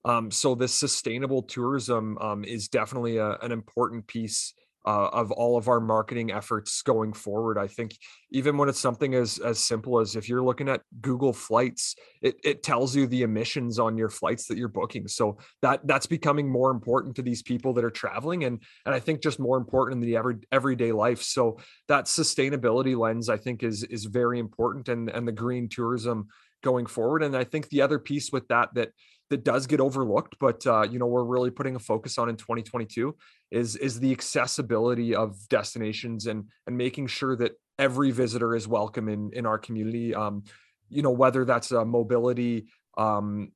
Um, 0.04 0.30
so 0.30 0.54
this 0.54 0.72
sustainable 0.72 1.42
tourism 1.42 2.16
um, 2.18 2.44
is 2.44 2.68
definitely 2.68 3.16
a, 3.18 3.32
an 3.42 3.52
important 3.52 4.06
piece 4.06 4.54
uh, 4.86 5.08
of 5.12 5.32
all 5.32 5.56
of 5.56 5.68
our 5.68 5.80
marketing 5.80 6.30
efforts 6.30 6.80
going 6.82 7.12
forward. 7.12 7.58
I 7.58 7.66
think 7.66 7.96
even 8.30 8.56
when 8.56 8.68
it's 8.68 8.78
something 8.78 9.14
as 9.14 9.38
as 9.38 9.58
simple 9.58 9.98
as 9.98 10.14
if 10.14 10.28
you're 10.28 10.42
looking 10.42 10.68
at 10.68 10.82
Google 11.00 11.32
Flights, 11.32 11.96
it, 12.22 12.36
it 12.44 12.62
tells 12.62 12.94
you 12.94 13.06
the 13.06 13.22
emissions 13.22 13.78
on 13.78 13.98
your 13.98 14.08
flights 14.08 14.46
that 14.46 14.56
you're 14.56 14.68
booking. 14.68 15.08
So 15.08 15.38
that 15.62 15.86
that's 15.86 16.06
becoming 16.06 16.48
more 16.48 16.70
important 16.70 17.16
to 17.16 17.22
these 17.22 17.42
people 17.42 17.72
that 17.74 17.84
are 17.84 17.90
traveling, 17.90 18.44
and 18.44 18.62
and 18.84 18.94
I 18.94 19.00
think 19.00 19.22
just 19.22 19.40
more 19.40 19.56
important 19.56 20.02
in 20.02 20.08
the 20.08 20.16
every 20.16 20.36
everyday 20.52 20.92
life. 20.92 21.22
So 21.22 21.58
that 21.88 22.04
sustainability 22.04 22.96
lens, 22.96 23.28
I 23.28 23.36
think, 23.36 23.62
is 23.62 23.82
is 23.84 24.04
very 24.04 24.38
important, 24.38 24.88
and 24.88 25.10
and 25.10 25.26
the 25.26 25.32
green 25.32 25.68
tourism 25.68 26.28
going 26.62 26.86
forward. 26.86 27.22
And 27.22 27.36
I 27.36 27.44
think 27.44 27.68
the 27.68 27.82
other 27.82 27.98
piece 27.98 28.30
with 28.32 28.48
that 28.48 28.70
that 28.74 28.90
that 29.30 29.44
does 29.44 29.66
get 29.66 29.80
overlooked, 29.80 30.36
but 30.38 30.66
uh, 30.66 30.82
you 30.82 30.98
know 30.98 31.06
we're 31.06 31.24
really 31.24 31.50
putting 31.50 31.76
a 31.76 31.80
focus 31.80 32.18
on 32.18 32.28
in 32.28 32.36
2022 32.36 33.14
is 33.50 33.76
is 33.76 34.00
the 34.00 34.12
accessibility 34.12 35.14
of 35.14 35.36
destinations 35.48 36.26
and 36.26 36.44
and 36.66 36.76
making 36.76 37.06
sure 37.06 37.36
that 37.36 37.52
every 37.78 38.10
visitor 38.10 38.54
is 38.54 38.68
welcome 38.68 39.08
in 39.08 39.30
in 39.32 39.46
our 39.46 39.58
community. 39.58 40.14
Um, 40.14 40.44
you 40.88 41.02
know 41.02 41.10
whether 41.10 41.44
that's 41.44 41.72
a 41.72 41.84
mobility. 41.84 42.66
Um, 42.96 43.52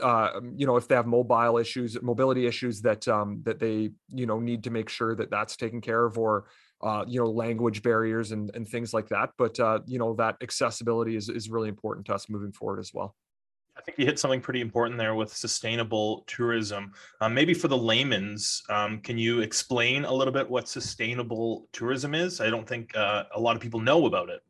uh, 0.00 0.40
you 0.56 0.66
know 0.66 0.76
if 0.76 0.88
they 0.88 0.94
have 0.94 1.06
mobile 1.06 1.58
issues 1.58 2.00
mobility 2.02 2.46
issues 2.46 2.80
that 2.80 3.06
um 3.06 3.42
that 3.44 3.58
they 3.58 3.90
you 4.08 4.26
know 4.26 4.38
need 4.40 4.64
to 4.64 4.70
make 4.70 4.88
sure 4.88 5.14
that 5.14 5.30
that's 5.30 5.56
taken 5.56 5.80
care 5.80 6.04
of 6.06 6.18
or 6.18 6.46
uh, 6.82 7.04
you 7.06 7.20
know 7.20 7.30
language 7.30 7.82
barriers 7.82 8.32
and 8.32 8.50
and 8.54 8.66
things 8.66 8.94
like 8.94 9.08
that 9.08 9.30
but 9.36 9.58
uh, 9.60 9.78
you 9.86 9.98
know 9.98 10.14
that 10.14 10.36
accessibility 10.42 11.16
is 11.16 11.28
is 11.28 11.50
really 11.50 11.68
important 11.68 12.06
to 12.06 12.14
us 12.14 12.30
moving 12.30 12.52
forward 12.52 12.80
as 12.80 12.92
well 12.94 13.14
I 13.76 13.80
think 13.80 13.98
you 13.98 14.04
hit 14.04 14.18
something 14.18 14.40
pretty 14.40 14.60
important 14.60 14.98
there 14.98 15.14
with 15.14 15.34
sustainable 15.34 16.24
tourism. 16.26 16.92
Um, 17.20 17.34
maybe 17.34 17.54
for 17.54 17.68
the 17.68 17.76
layman's, 17.76 18.62
um, 18.68 19.00
can 19.00 19.18
you 19.18 19.40
explain 19.40 20.04
a 20.04 20.12
little 20.12 20.32
bit 20.32 20.48
what 20.48 20.68
sustainable 20.68 21.68
tourism 21.72 22.14
is? 22.14 22.40
I 22.40 22.50
don't 22.50 22.68
think 22.68 22.94
uh, 22.96 23.24
a 23.34 23.40
lot 23.40 23.56
of 23.56 23.62
people 23.62 23.80
know 23.80 24.06
about 24.06 24.28
it. 24.28 24.42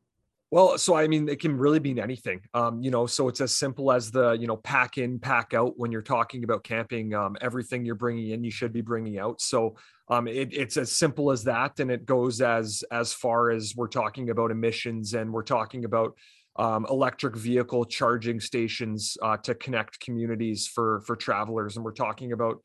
Well, 0.53 0.77
so 0.77 0.95
I 0.95 1.09
mean, 1.09 1.31
it 1.31 1.41
can 1.41 1.57
really 1.57 1.81
mean 1.81 1.99
anything. 1.99 2.43
Um, 2.53 2.83
you 2.83 2.91
know, 2.91 3.07
so 3.07 3.29
it's 3.29 3.41
as 3.41 3.57
simple 3.57 3.91
as 3.91 4.11
the 4.11 4.33
you 4.33 4.47
know 4.47 4.59
pack 4.59 4.99
in, 4.99 5.19
pack 5.19 5.55
out. 5.55 5.79
When 5.79 5.91
you're 5.91 6.03
talking 6.03 6.45
about 6.45 6.63
camping, 6.63 7.15
um, 7.15 7.39
everything 7.41 7.87
you're 7.87 7.95
bringing 7.95 8.33
in, 8.33 8.45
you 8.45 8.51
should 8.51 8.71
be 8.71 8.83
bringing 8.83 9.19
out. 9.19 9.41
So 9.41 9.77
um, 10.09 10.29
it, 10.29 10.53
it's 10.53 10.77
as 10.77 10.93
simple 10.93 11.31
as 11.31 11.43
that, 11.45 11.81
and 11.81 11.91
it 11.91 12.05
goes 12.05 12.43
as 12.43 12.85
as 12.91 13.15
far 13.15 13.51
as 13.51 13.75
we're 13.75 13.89
talking 13.89 14.29
about 14.29 14.51
emissions, 14.51 15.15
and 15.15 15.33
we're 15.33 15.43
talking 15.43 15.87
about 15.87 16.19
um, 16.57 16.87
electric 16.91 17.37
vehicle 17.37 17.85
charging 17.85 18.41
stations 18.41 19.17
uh, 19.23 19.37
to 19.39 19.55
connect 19.55 20.01
communities 20.01 20.67
for 20.67 21.01
for 21.07 21.17
travelers, 21.17 21.77
and 21.77 21.85
we're 21.85 21.93
talking 21.93 22.33
about 22.33 22.59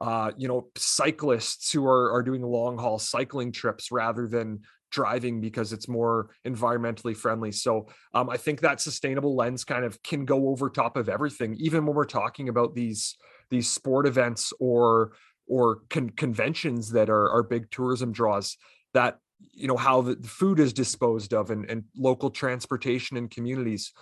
uh, 0.00 0.30
you 0.36 0.48
know 0.48 0.68
cyclists 0.76 1.72
who 1.72 1.86
are 1.86 2.12
are 2.12 2.22
doing 2.22 2.42
long 2.42 2.78
haul 2.78 2.98
cycling 2.98 3.52
trips 3.52 3.90
rather 3.92 4.26
than 4.26 4.60
driving 4.90 5.40
because 5.40 5.72
it's 5.72 5.88
more 5.88 6.30
environmentally 6.46 7.16
friendly. 7.16 7.50
So 7.50 7.88
um, 8.14 8.30
I 8.30 8.36
think 8.36 8.60
that 8.60 8.80
sustainable 8.80 9.34
lens 9.34 9.64
kind 9.64 9.84
of 9.84 10.00
can 10.04 10.24
go 10.24 10.48
over 10.48 10.70
top 10.70 10.96
of 10.96 11.08
everything, 11.08 11.56
even 11.58 11.84
when 11.84 11.96
we're 11.96 12.04
talking 12.04 12.48
about 12.48 12.74
these 12.74 13.16
these 13.50 13.70
sport 13.70 14.06
events 14.06 14.52
or 14.60 15.12
or 15.46 15.80
con- 15.90 16.10
conventions 16.10 16.90
that 16.92 17.10
are 17.10 17.30
are 17.30 17.42
big 17.42 17.70
tourism 17.70 18.12
draws. 18.12 18.56
That 18.94 19.18
you 19.52 19.68
know 19.68 19.76
how 19.76 20.00
the 20.00 20.16
food 20.26 20.58
is 20.58 20.72
disposed 20.72 21.34
of 21.34 21.50
and, 21.50 21.68
and 21.70 21.84
local 21.96 22.30
transportation 22.30 23.16
and 23.16 23.30
communities 23.30 23.92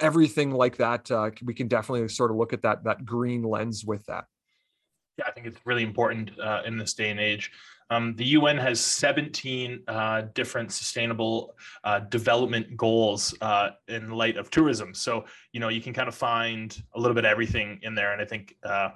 everything 0.00 0.50
like 0.50 0.76
that 0.76 1.10
uh, 1.10 1.30
we 1.42 1.54
can 1.54 1.68
definitely 1.68 2.06
sort 2.08 2.30
of 2.30 2.36
look 2.36 2.52
at 2.52 2.62
that 2.62 2.84
that 2.84 3.04
green 3.04 3.42
lens 3.42 3.84
with 3.84 4.04
that 4.06 4.24
yeah 5.18 5.24
i 5.26 5.30
think 5.30 5.46
it's 5.46 5.60
really 5.64 5.82
important 5.82 6.30
uh, 6.40 6.62
in 6.64 6.76
this 6.76 6.94
day 6.94 7.10
and 7.10 7.20
age 7.20 7.50
um, 7.90 8.14
the 8.16 8.24
UN 8.24 8.58
has 8.58 8.80
17 8.80 9.80
uh, 9.88 10.22
different 10.34 10.72
sustainable 10.72 11.54
uh, 11.84 12.00
development 12.00 12.76
goals 12.76 13.34
uh, 13.40 13.70
in 13.88 14.10
light 14.10 14.36
of 14.36 14.50
tourism. 14.50 14.92
So, 14.92 15.24
you 15.52 15.60
know, 15.60 15.68
you 15.68 15.80
can 15.80 15.94
kind 15.94 16.08
of 16.08 16.14
find 16.14 16.80
a 16.94 17.00
little 17.00 17.14
bit 17.14 17.24
of 17.24 17.30
everything 17.30 17.80
in 17.82 17.94
there. 17.94 18.12
And 18.12 18.20
I 18.20 18.26
think, 18.26 18.56
uh, 18.62 18.90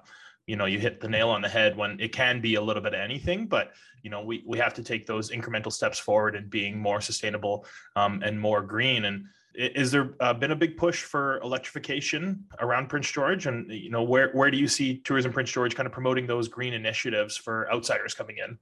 you 0.46 0.56
know, 0.56 0.64
you 0.66 0.78
hit 0.78 1.00
the 1.00 1.08
nail 1.08 1.30
on 1.30 1.42
the 1.42 1.48
head 1.48 1.76
when 1.76 1.98
it 2.00 2.12
can 2.12 2.40
be 2.40 2.56
a 2.56 2.60
little 2.60 2.82
bit 2.82 2.94
of 2.94 3.00
anything, 3.00 3.46
but, 3.46 3.72
you 4.02 4.10
know, 4.10 4.22
we, 4.22 4.42
we 4.46 4.58
have 4.58 4.74
to 4.74 4.82
take 4.82 5.06
those 5.06 5.30
incremental 5.30 5.72
steps 5.72 5.98
forward 5.98 6.34
in 6.34 6.48
being 6.48 6.78
more 6.78 7.00
sustainable 7.00 7.64
um, 7.96 8.22
and 8.24 8.38
more 8.38 8.60
green. 8.60 9.04
And, 9.04 9.26
is 9.54 9.90
there 9.90 10.14
uh, 10.20 10.32
been 10.32 10.52
a 10.52 10.56
big 10.56 10.76
push 10.76 11.02
for 11.02 11.38
electrification 11.40 12.44
around 12.60 12.88
Prince 12.88 13.10
George, 13.10 13.46
and 13.46 13.70
you 13.70 13.90
know 13.90 14.02
where 14.02 14.30
where 14.32 14.50
do 14.50 14.56
you 14.56 14.66
see 14.66 14.98
Tourism 14.98 15.32
Prince 15.32 15.50
George 15.52 15.74
kind 15.74 15.86
of 15.86 15.92
promoting 15.92 16.26
those 16.26 16.48
green 16.48 16.72
initiatives 16.72 17.36
for 17.36 17.70
outsiders 17.70 18.14
coming 18.14 18.36
in? 18.38 18.58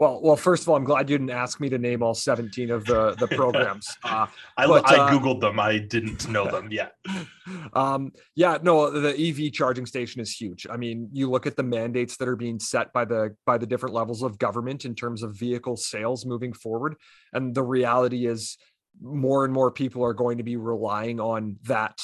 Well, 0.00 0.20
well, 0.22 0.36
first 0.36 0.64
of 0.64 0.68
all, 0.68 0.76
I'm 0.76 0.84
glad 0.84 1.08
you 1.08 1.16
didn't 1.16 1.30
ask 1.30 1.60
me 1.60 1.68
to 1.68 1.78
name 1.78 2.02
all 2.02 2.14
17 2.14 2.70
of 2.70 2.84
the 2.84 3.14
the 3.14 3.28
programs. 3.36 3.86
Uh, 4.02 4.26
I, 4.56 4.66
but, 4.66 4.88
I 4.90 4.96
uh, 4.96 5.10
googled 5.10 5.40
them. 5.40 5.60
I 5.60 5.78
didn't 5.78 6.28
know 6.28 6.50
them 6.50 6.70
yet. 6.70 6.92
Um, 7.74 8.12
yeah, 8.34 8.56
no, 8.62 8.90
the 8.90 9.10
EV 9.10 9.52
charging 9.52 9.84
station 9.84 10.22
is 10.22 10.34
huge. 10.34 10.66
I 10.70 10.78
mean, 10.78 11.10
you 11.12 11.28
look 11.28 11.46
at 11.46 11.56
the 11.56 11.62
mandates 11.62 12.16
that 12.16 12.26
are 12.26 12.36
being 12.36 12.58
set 12.58 12.90
by 12.94 13.04
the 13.04 13.36
by 13.44 13.58
the 13.58 13.66
different 13.66 13.94
levels 13.94 14.22
of 14.22 14.38
government 14.38 14.86
in 14.86 14.94
terms 14.94 15.22
of 15.22 15.36
vehicle 15.36 15.76
sales 15.76 16.24
moving 16.24 16.54
forward, 16.54 16.96
and 17.34 17.54
the 17.54 17.62
reality 17.62 18.26
is 18.26 18.56
more 19.02 19.44
and 19.44 19.52
more 19.52 19.70
people 19.70 20.02
are 20.02 20.14
going 20.14 20.38
to 20.38 20.44
be 20.44 20.56
relying 20.56 21.20
on 21.20 21.58
that 21.64 22.02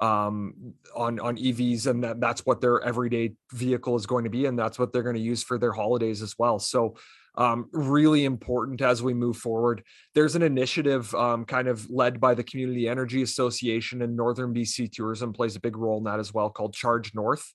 um, 0.00 0.74
on 0.94 1.20
on 1.20 1.36
EVs, 1.36 1.86
and 1.86 2.04
that, 2.04 2.20
that's 2.20 2.44
what 2.44 2.60
their 2.60 2.82
everyday 2.82 3.32
vehicle 3.52 3.96
is 3.96 4.04
going 4.04 4.24
to 4.24 4.30
be, 4.30 4.46
and 4.46 4.58
that's 4.58 4.78
what 4.78 4.92
they're 4.92 5.04
going 5.04 5.16
to 5.16 5.22
use 5.22 5.42
for 5.42 5.56
their 5.56 5.72
holidays 5.72 6.20
as 6.20 6.34
well. 6.38 6.58
So 6.58 6.96
um, 7.36 7.68
really 7.72 8.24
important 8.24 8.80
as 8.80 9.02
we 9.02 9.14
move 9.14 9.36
forward. 9.36 9.82
There's 10.14 10.36
an 10.36 10.42
initiative 10.42 11.14
um, 11.14 11.44
kind 11.44 11.68
of 11.68 11.88
led 11.90 12.20
by 12.20 12.34
the 12.34 12.42
Community 12.44 12.88
Energy 12.88 13.22
Association 13.22 14.02
and 14.02 14.16
Northern 14.16 14.54
BC 14.54 14.92
Tourism 14.92 15.32
plays 15.32 15.56
a 15.56 15.60
big 15.60 15.76
role 15.76 15.98
in 15.98 16.04
that 16.04 16.20
as 16.20 16.34
well, 16.34 16.50
called 16.50 16.74
Charge 16.74 17.14
North. 17.14 17.52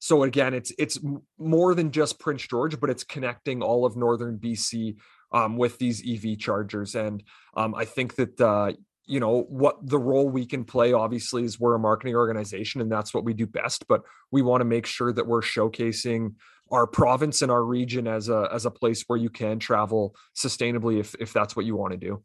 So 0.00 0.22
again, 0.22 0.54
it's 0.54 0.72
it's 0.78 0.98
more 1.38 1.74
than 1.74 1.90
just 1.90 2.18
Prince 2.18 2.46
George, 2.46 2.80
but 2.80 2.88
it's 2.88 3.04
connecting 3.04 3.62
all 3.62 3.84
of 3.84 3.96
Northern 3.96 4.38
BC 4.38 4.96
um, 5.30 5.56
with 5.56 5.78
these 5.78 6.02
EV 6.06 6.38
chargers, 6.38 6.94
and 6.94 7.22
um, 7.54 7.74
I 7.74 7.84
think 7.84 8.16
that 8.16 8.40
uh, 8.40 8.72
you 9.10 9.18
know 9.18 9.42
what 9.48 9.76
the 9.84 9.98
role 9.98 10.28
we 10.28 10.46
can 10.46 10.64
play 10.64 10.92
obviously 10.92 11.44
is 11.44 11.58
we're 11.58 11.74
a 11.74 11.78
marketing 11.80 12.14
organization 12.14 12.80
and 12.80 12.90
that's 12.90 13.12
what 13.12 13.24
we 13.24 13.34
do 13.34 13.44
best 13.44 13.88
but 13.88 14.02
we 14.30 14.40
want 14.40 14.60
to 14.60 14.64
make 14.64 14.86
sure 14.86 15.12
that 15.12 15.26
we're 15.26 15.40
showcasing 15.40 16.32
our 16.70 16.86
province 16.86 17.42
and 17.42 17.50
our 17.50 17.64
region 17.64 18.06
as 18.06 18.28
a 18.28 18.48
as 18.52 18.66
a 18.66 18.70
place 18.70 19.04
where 19.06 19.18
you 19.18 19.30
can 19.30 19.58
travel 19.58 20.14
sustainably 20.36 20.98
if 21.00 21.14
if 21.20 21.32
that's 21.32 21.56
what 21.56 21.66
you 21.66 21.76
want 21.76 21.92
to 21.92 21.98
do. 21.98 22.22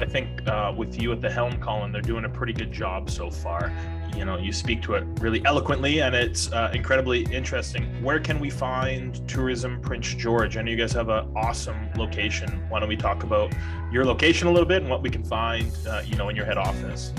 I 0.00 0.06
think 0.06 0.48
uh, 0.48 0.74
with 0.76 1.00
you 1.00 1.12
at 1.12 1.20
the 1.20 1.30
helm, 1.30 1.60
Colin, 1.60 1.92
they're 1.92 2.02
doing 2.02 2.24
a 2.24 2.28
pretty 2.28 2.52
good 2.52 2.72
job 2.72 3.08
so 3.08 3.30
far. 3.30 3.72
You 4.16 4.24
know, 4.24 4.36
you 4.36 4.52
speak 4.52 4.82
to 4.82 4.94
it 4.94 5.04
really 5.20 5.44
eloquently, 5.44 6.00
and 6.02 6.14
it's 6.14 6.50
uh, 6.50 6.72
incredibly 6.74 7.22
interesting. 7.26 8.02
Where 8.02 8.18
can 8.18 8.40
we 8.40 8.50
find 8.50 9.26
Tourism 9.28 9.80
Prince 9.80 10.12
George? 10.14 10.56
I 10.56 10.62
know 10.62 10.72
you 10.72 10.76
guys 10.76 10.92
have 10.92 11.08
an 11.08 11.30
awesome 11.36 11.88
location. 11.96 12.48
Why 12.68 12.80
don't 12.80 12.88
we 12.88 12.96
talk 12.96 13.22
about 13.22 13.54
your 13.92 14.04
location 14.04 14.48
a 14.48 14.50
little 14.50 14.66
bit 14.66 14.82
and 14.82 14.90
what 14.90 15.02
we 15.02 15.10
can 15.10 15.22
find, 15.22 15.70
uh, 15.86 16.02
you 16.04 16.16
know, 16.16 16.28
in 16.30 16.36
your 16.36 16.46
head 16.46 16.58
office? 16.58 17.12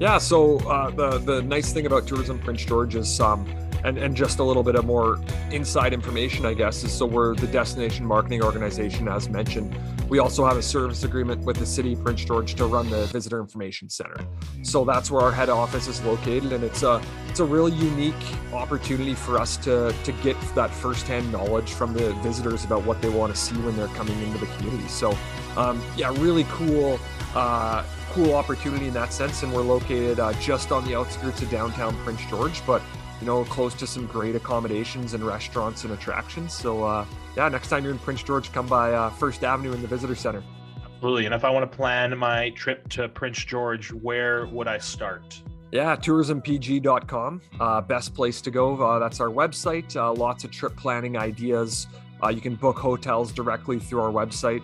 Yeah. 0.00 0.16
So 0.16 0.58
uh, 0.60 0.90
the 0.90 1.18
the 1.18 1.42
nice 1.42 1.72
thing 1.74 1.84
about 1.84 2.06
Tourism 2.06 2.38
Prince 2.38 2.64
George 2.64 2.96
is. 2.96 3.20
Um, 3.20 3.46
and, 3.82 3.96
and 3.96 4.14
just 4.14 4.40
a 4.40 4.44
little 4.44 4.62
bit 4.62 4.74
of 4.74 4.84
more 4.84 5.18
inside 5.50 5.94
information, 5.94 6.44
I 6.44 6.52
guess, 6.52 6.84
is 6.84 6.92
so 6.92 7.06
we're 7.06 7.34
the 7.34 7.46
destination 7.46 8.04
marketing 8.04 8.42
organization, 8.42 9.08
as 9.08 9.30
mentioned. 9.30 9.74
We 10.10 10.18
also 10.18 10.44
have 10.44 10.56
a 10.56 10.62
service 10.62 11.04
agreement 11.04 11.44
with 11.44 11.56
the 11.56 11.64
city 11.64 11.94
of 11.94 12.04
Prince 12.04 12.24
George 12.24 12.54
to 12.56 12.66
run 12.66 12.90
the 12.90 13.06
visitor 13.06 13.40
information 13.40 13.88
center. 13.88 14.26
So 14.62 14.84
that's 14.84 15.10
where 15.10 15.22
our 15.22 15.32
head 15.32 15.48
office 15.48 15.86
is 15.86 16.02
located, 16.02 16.52
and 16.52 16.64
it's 16.64 16.82
a 16.82 17.00
it's 17.28 17.40
a 17.40 17.44
really 17.44 17.72
unique 17.72 18.14
opportunity 18.52 19.14
for 19.14 19.38
us 19.38 19.56
to 19.58 19.94
to 20.04 20.12
get 20.22 20.36
that 20.54 20.70
firsthand 20.70 21.30
knowledge 21.32 21.70
from 21.70 21.94
the 21.94 22.12
visitors 22.14 22.64
about 22.64 22.84
what 22.84 23.00
they 23.00 23.08
want 23.08 23.34
to 23.34 23.40
see 23.40 23.56
when 23.56 23.76
they're 23.76 23.88
coming 23.88 24.20
into 24.20 24.38
the 24.38 24.46
community. 24.56 24.88
So, 24.88 25.16
um, 25.56 25.82
yeah, 25.96 26.12
really 26.18 26.44
cool. 26.48 26.98
Uh, 27.34 27.84
cool 28.10 28.34
opportunity 28.34 28.88
in 28.88 28.92
that 28.92 29.12
sense 29.12 29.44
and 29.44 29.52
we're 29.52 29.62
located 29.62 30.18
uh, 30.18 30.32
just 30.40 30.72
on 30.72 30.84
the 30.84 30.96
outskirts 30.96 31.42
of 31.42 31.48
downtown 31.48 31.94
prince 31.98 32.20
george 32.28 32.60
but 32.66 32.82
you 33.20 33.26
know, 33.26 33.44
close 33.44 33.74
to 33.74 33.86
some 33.86 34.06
great 34.06 34.34
accommodations 34.34 35.14
and 35.14 35.24
restaurants 35.24 35.84
and 35.84 35.92
attractions. 35.92 36.54
So, 36.54 36.84
uh, 36.84 37.04
yeah, 37.36 37.48
next 37.48 37.68
time 37.68 37.84
you're 37.84 37.92
in 37.92 37.98
Prince 37.98 38.22
George, 38.22 38.50
come 38.52 38.66
by 38.66 38.92
uh, 38.92 39.10
First 39.10 39.44
Avenue 39.44 39.72
in 39.72 39.82
the 39.82 39.88
Visitor 39.88 40.14
Center. 40.14 40.42
Absolutely. 40.84 41.26
And 41.26 41.34
if 41.34 41.44
I 41.44 41.50
want 41.50 41.70
to 41.70 41.76
plan 41.76 42.16
my 42.16 42.50
trip 42.50 42.88
to 42.90 43.08
Prince 43.08 43.44
George, 43.44 43.92
where 43.92 44.46
would 44.46 44.68
I 44.68 44.78
start? 44.78 45.42
Yeah, 45.70 45.94
tourismpg.com. 45.96 47.42
Uh, 47.60 47.80
best 47.82 48.14
place 48.14 48.40
to 48.40 48.50
go. 48.50 48.74
Uh, 48.74 48.98
that's 48.98 49.20
our 49.20 49.28
website. 49.28 49.94
Uh, 49.94 50.12
lots 50.12 50.42
of 50.44 50.50
trip 50.50 50.76
planning 50.76 51.16
ideas. 51.16 51.86
Uh, 52.22 52.28
you 52.28 52.40
can 52.40 52.54
book 52.54 52.78
hotels 52.78 53.32
directly 53.32 53.78
through 53.78 54.00
our 54.00 54.12
website. 54.12 54.62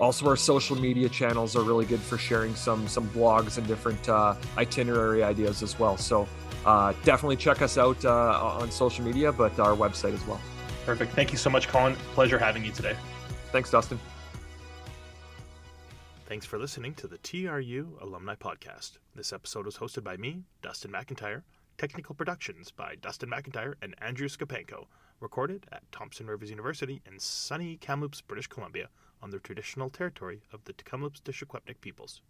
Also, 0.00 0.26
our 0.28 0.36
social 0.36 0.76
media 0.76 1.08
channels 1.08 1.56
are 1.56 1.62
really 1.62 1.84
good 1.84 2.00
for 2.00 2.18
sharing 2.18 2.54
some 2.54 2.86
some 2.86 3.08
blogs 3.08 3.58
and 3.58 3.66
different 3.66 4.08
uh, 4.08 4.34
itinerary 4.56 5.24
ideas 5.24 5.62
as 5.62 5.78
well. 5.78 5.96
So 5.96 6.28
uh, 6.64 6.92
definitely 7.04 7.36
check 7.36 7.62
us 7.62 7.78
out 7.78 8.04
uh, 8.04 8.58
on 8.60 8.70
social 8.70 9.04
media, 9.04 9.32
but 9.32 9.58
our 9.58 9.74
website 9.74 10.14
as 10.14 10.24
well. 10.26 10.40
Perfect. 10.86 11.12
Thank 11.12 11.32
you 11.32 11.38
so 11.38 11.50
much, 11.50 11.68
Colin. 11.68 11.96
Pleasure 12.14 12.38
having 12.38 12.64
you 12.64 12.72
today. 12.72 12.96
Thanks, 13.52 13.70
Dustin. 13.70 13.98
Thanks 16.26 16.44
for 16.44 16.58
listening 16.58 16.94
to 16.94 17.06
the 17.06 17.18
TRU 17.18 17.98
Alumni 18.02 18.34
Podcast. 18.34 18.98
This 19.14 19.32
episode 19.32 19.64
was 19.64 19.78
hosted 19.78 20.04
by 20.04 20.18
me, 20.18 20.42
Dustin 20.62 20.92
McIntyre. 20.92 21.42
Technical 21.78 22.14
productions 22.14 22.70
by 22.70 22.96
Dustin 23.00 23.30
McIntyre 23.30 23.74
and 23.80 23.94
Andrew 24.00 24.28
Skapenko. 24.28 24.86
Recorded 25.20 25.66
at 25.72 25.90
Thompson 25.90 26.28
Rivers 26.28 26.50
University 26.50 27.02
in 27.04 27.18
sunny 27.18 27.76
Kamloops, 27.76 28.20
British 28.20 28.46
Columbia, 28.46 28.88
on 29.20 29.30
the 29.30 29.40
traditional 29.40 29.90
territory 29.90 30.42
of 30.52 30.62
the 30.62 30.72
Tk'emlúps 30.72 31.20
te 31.24 31.74
peoples. 31.80 32.20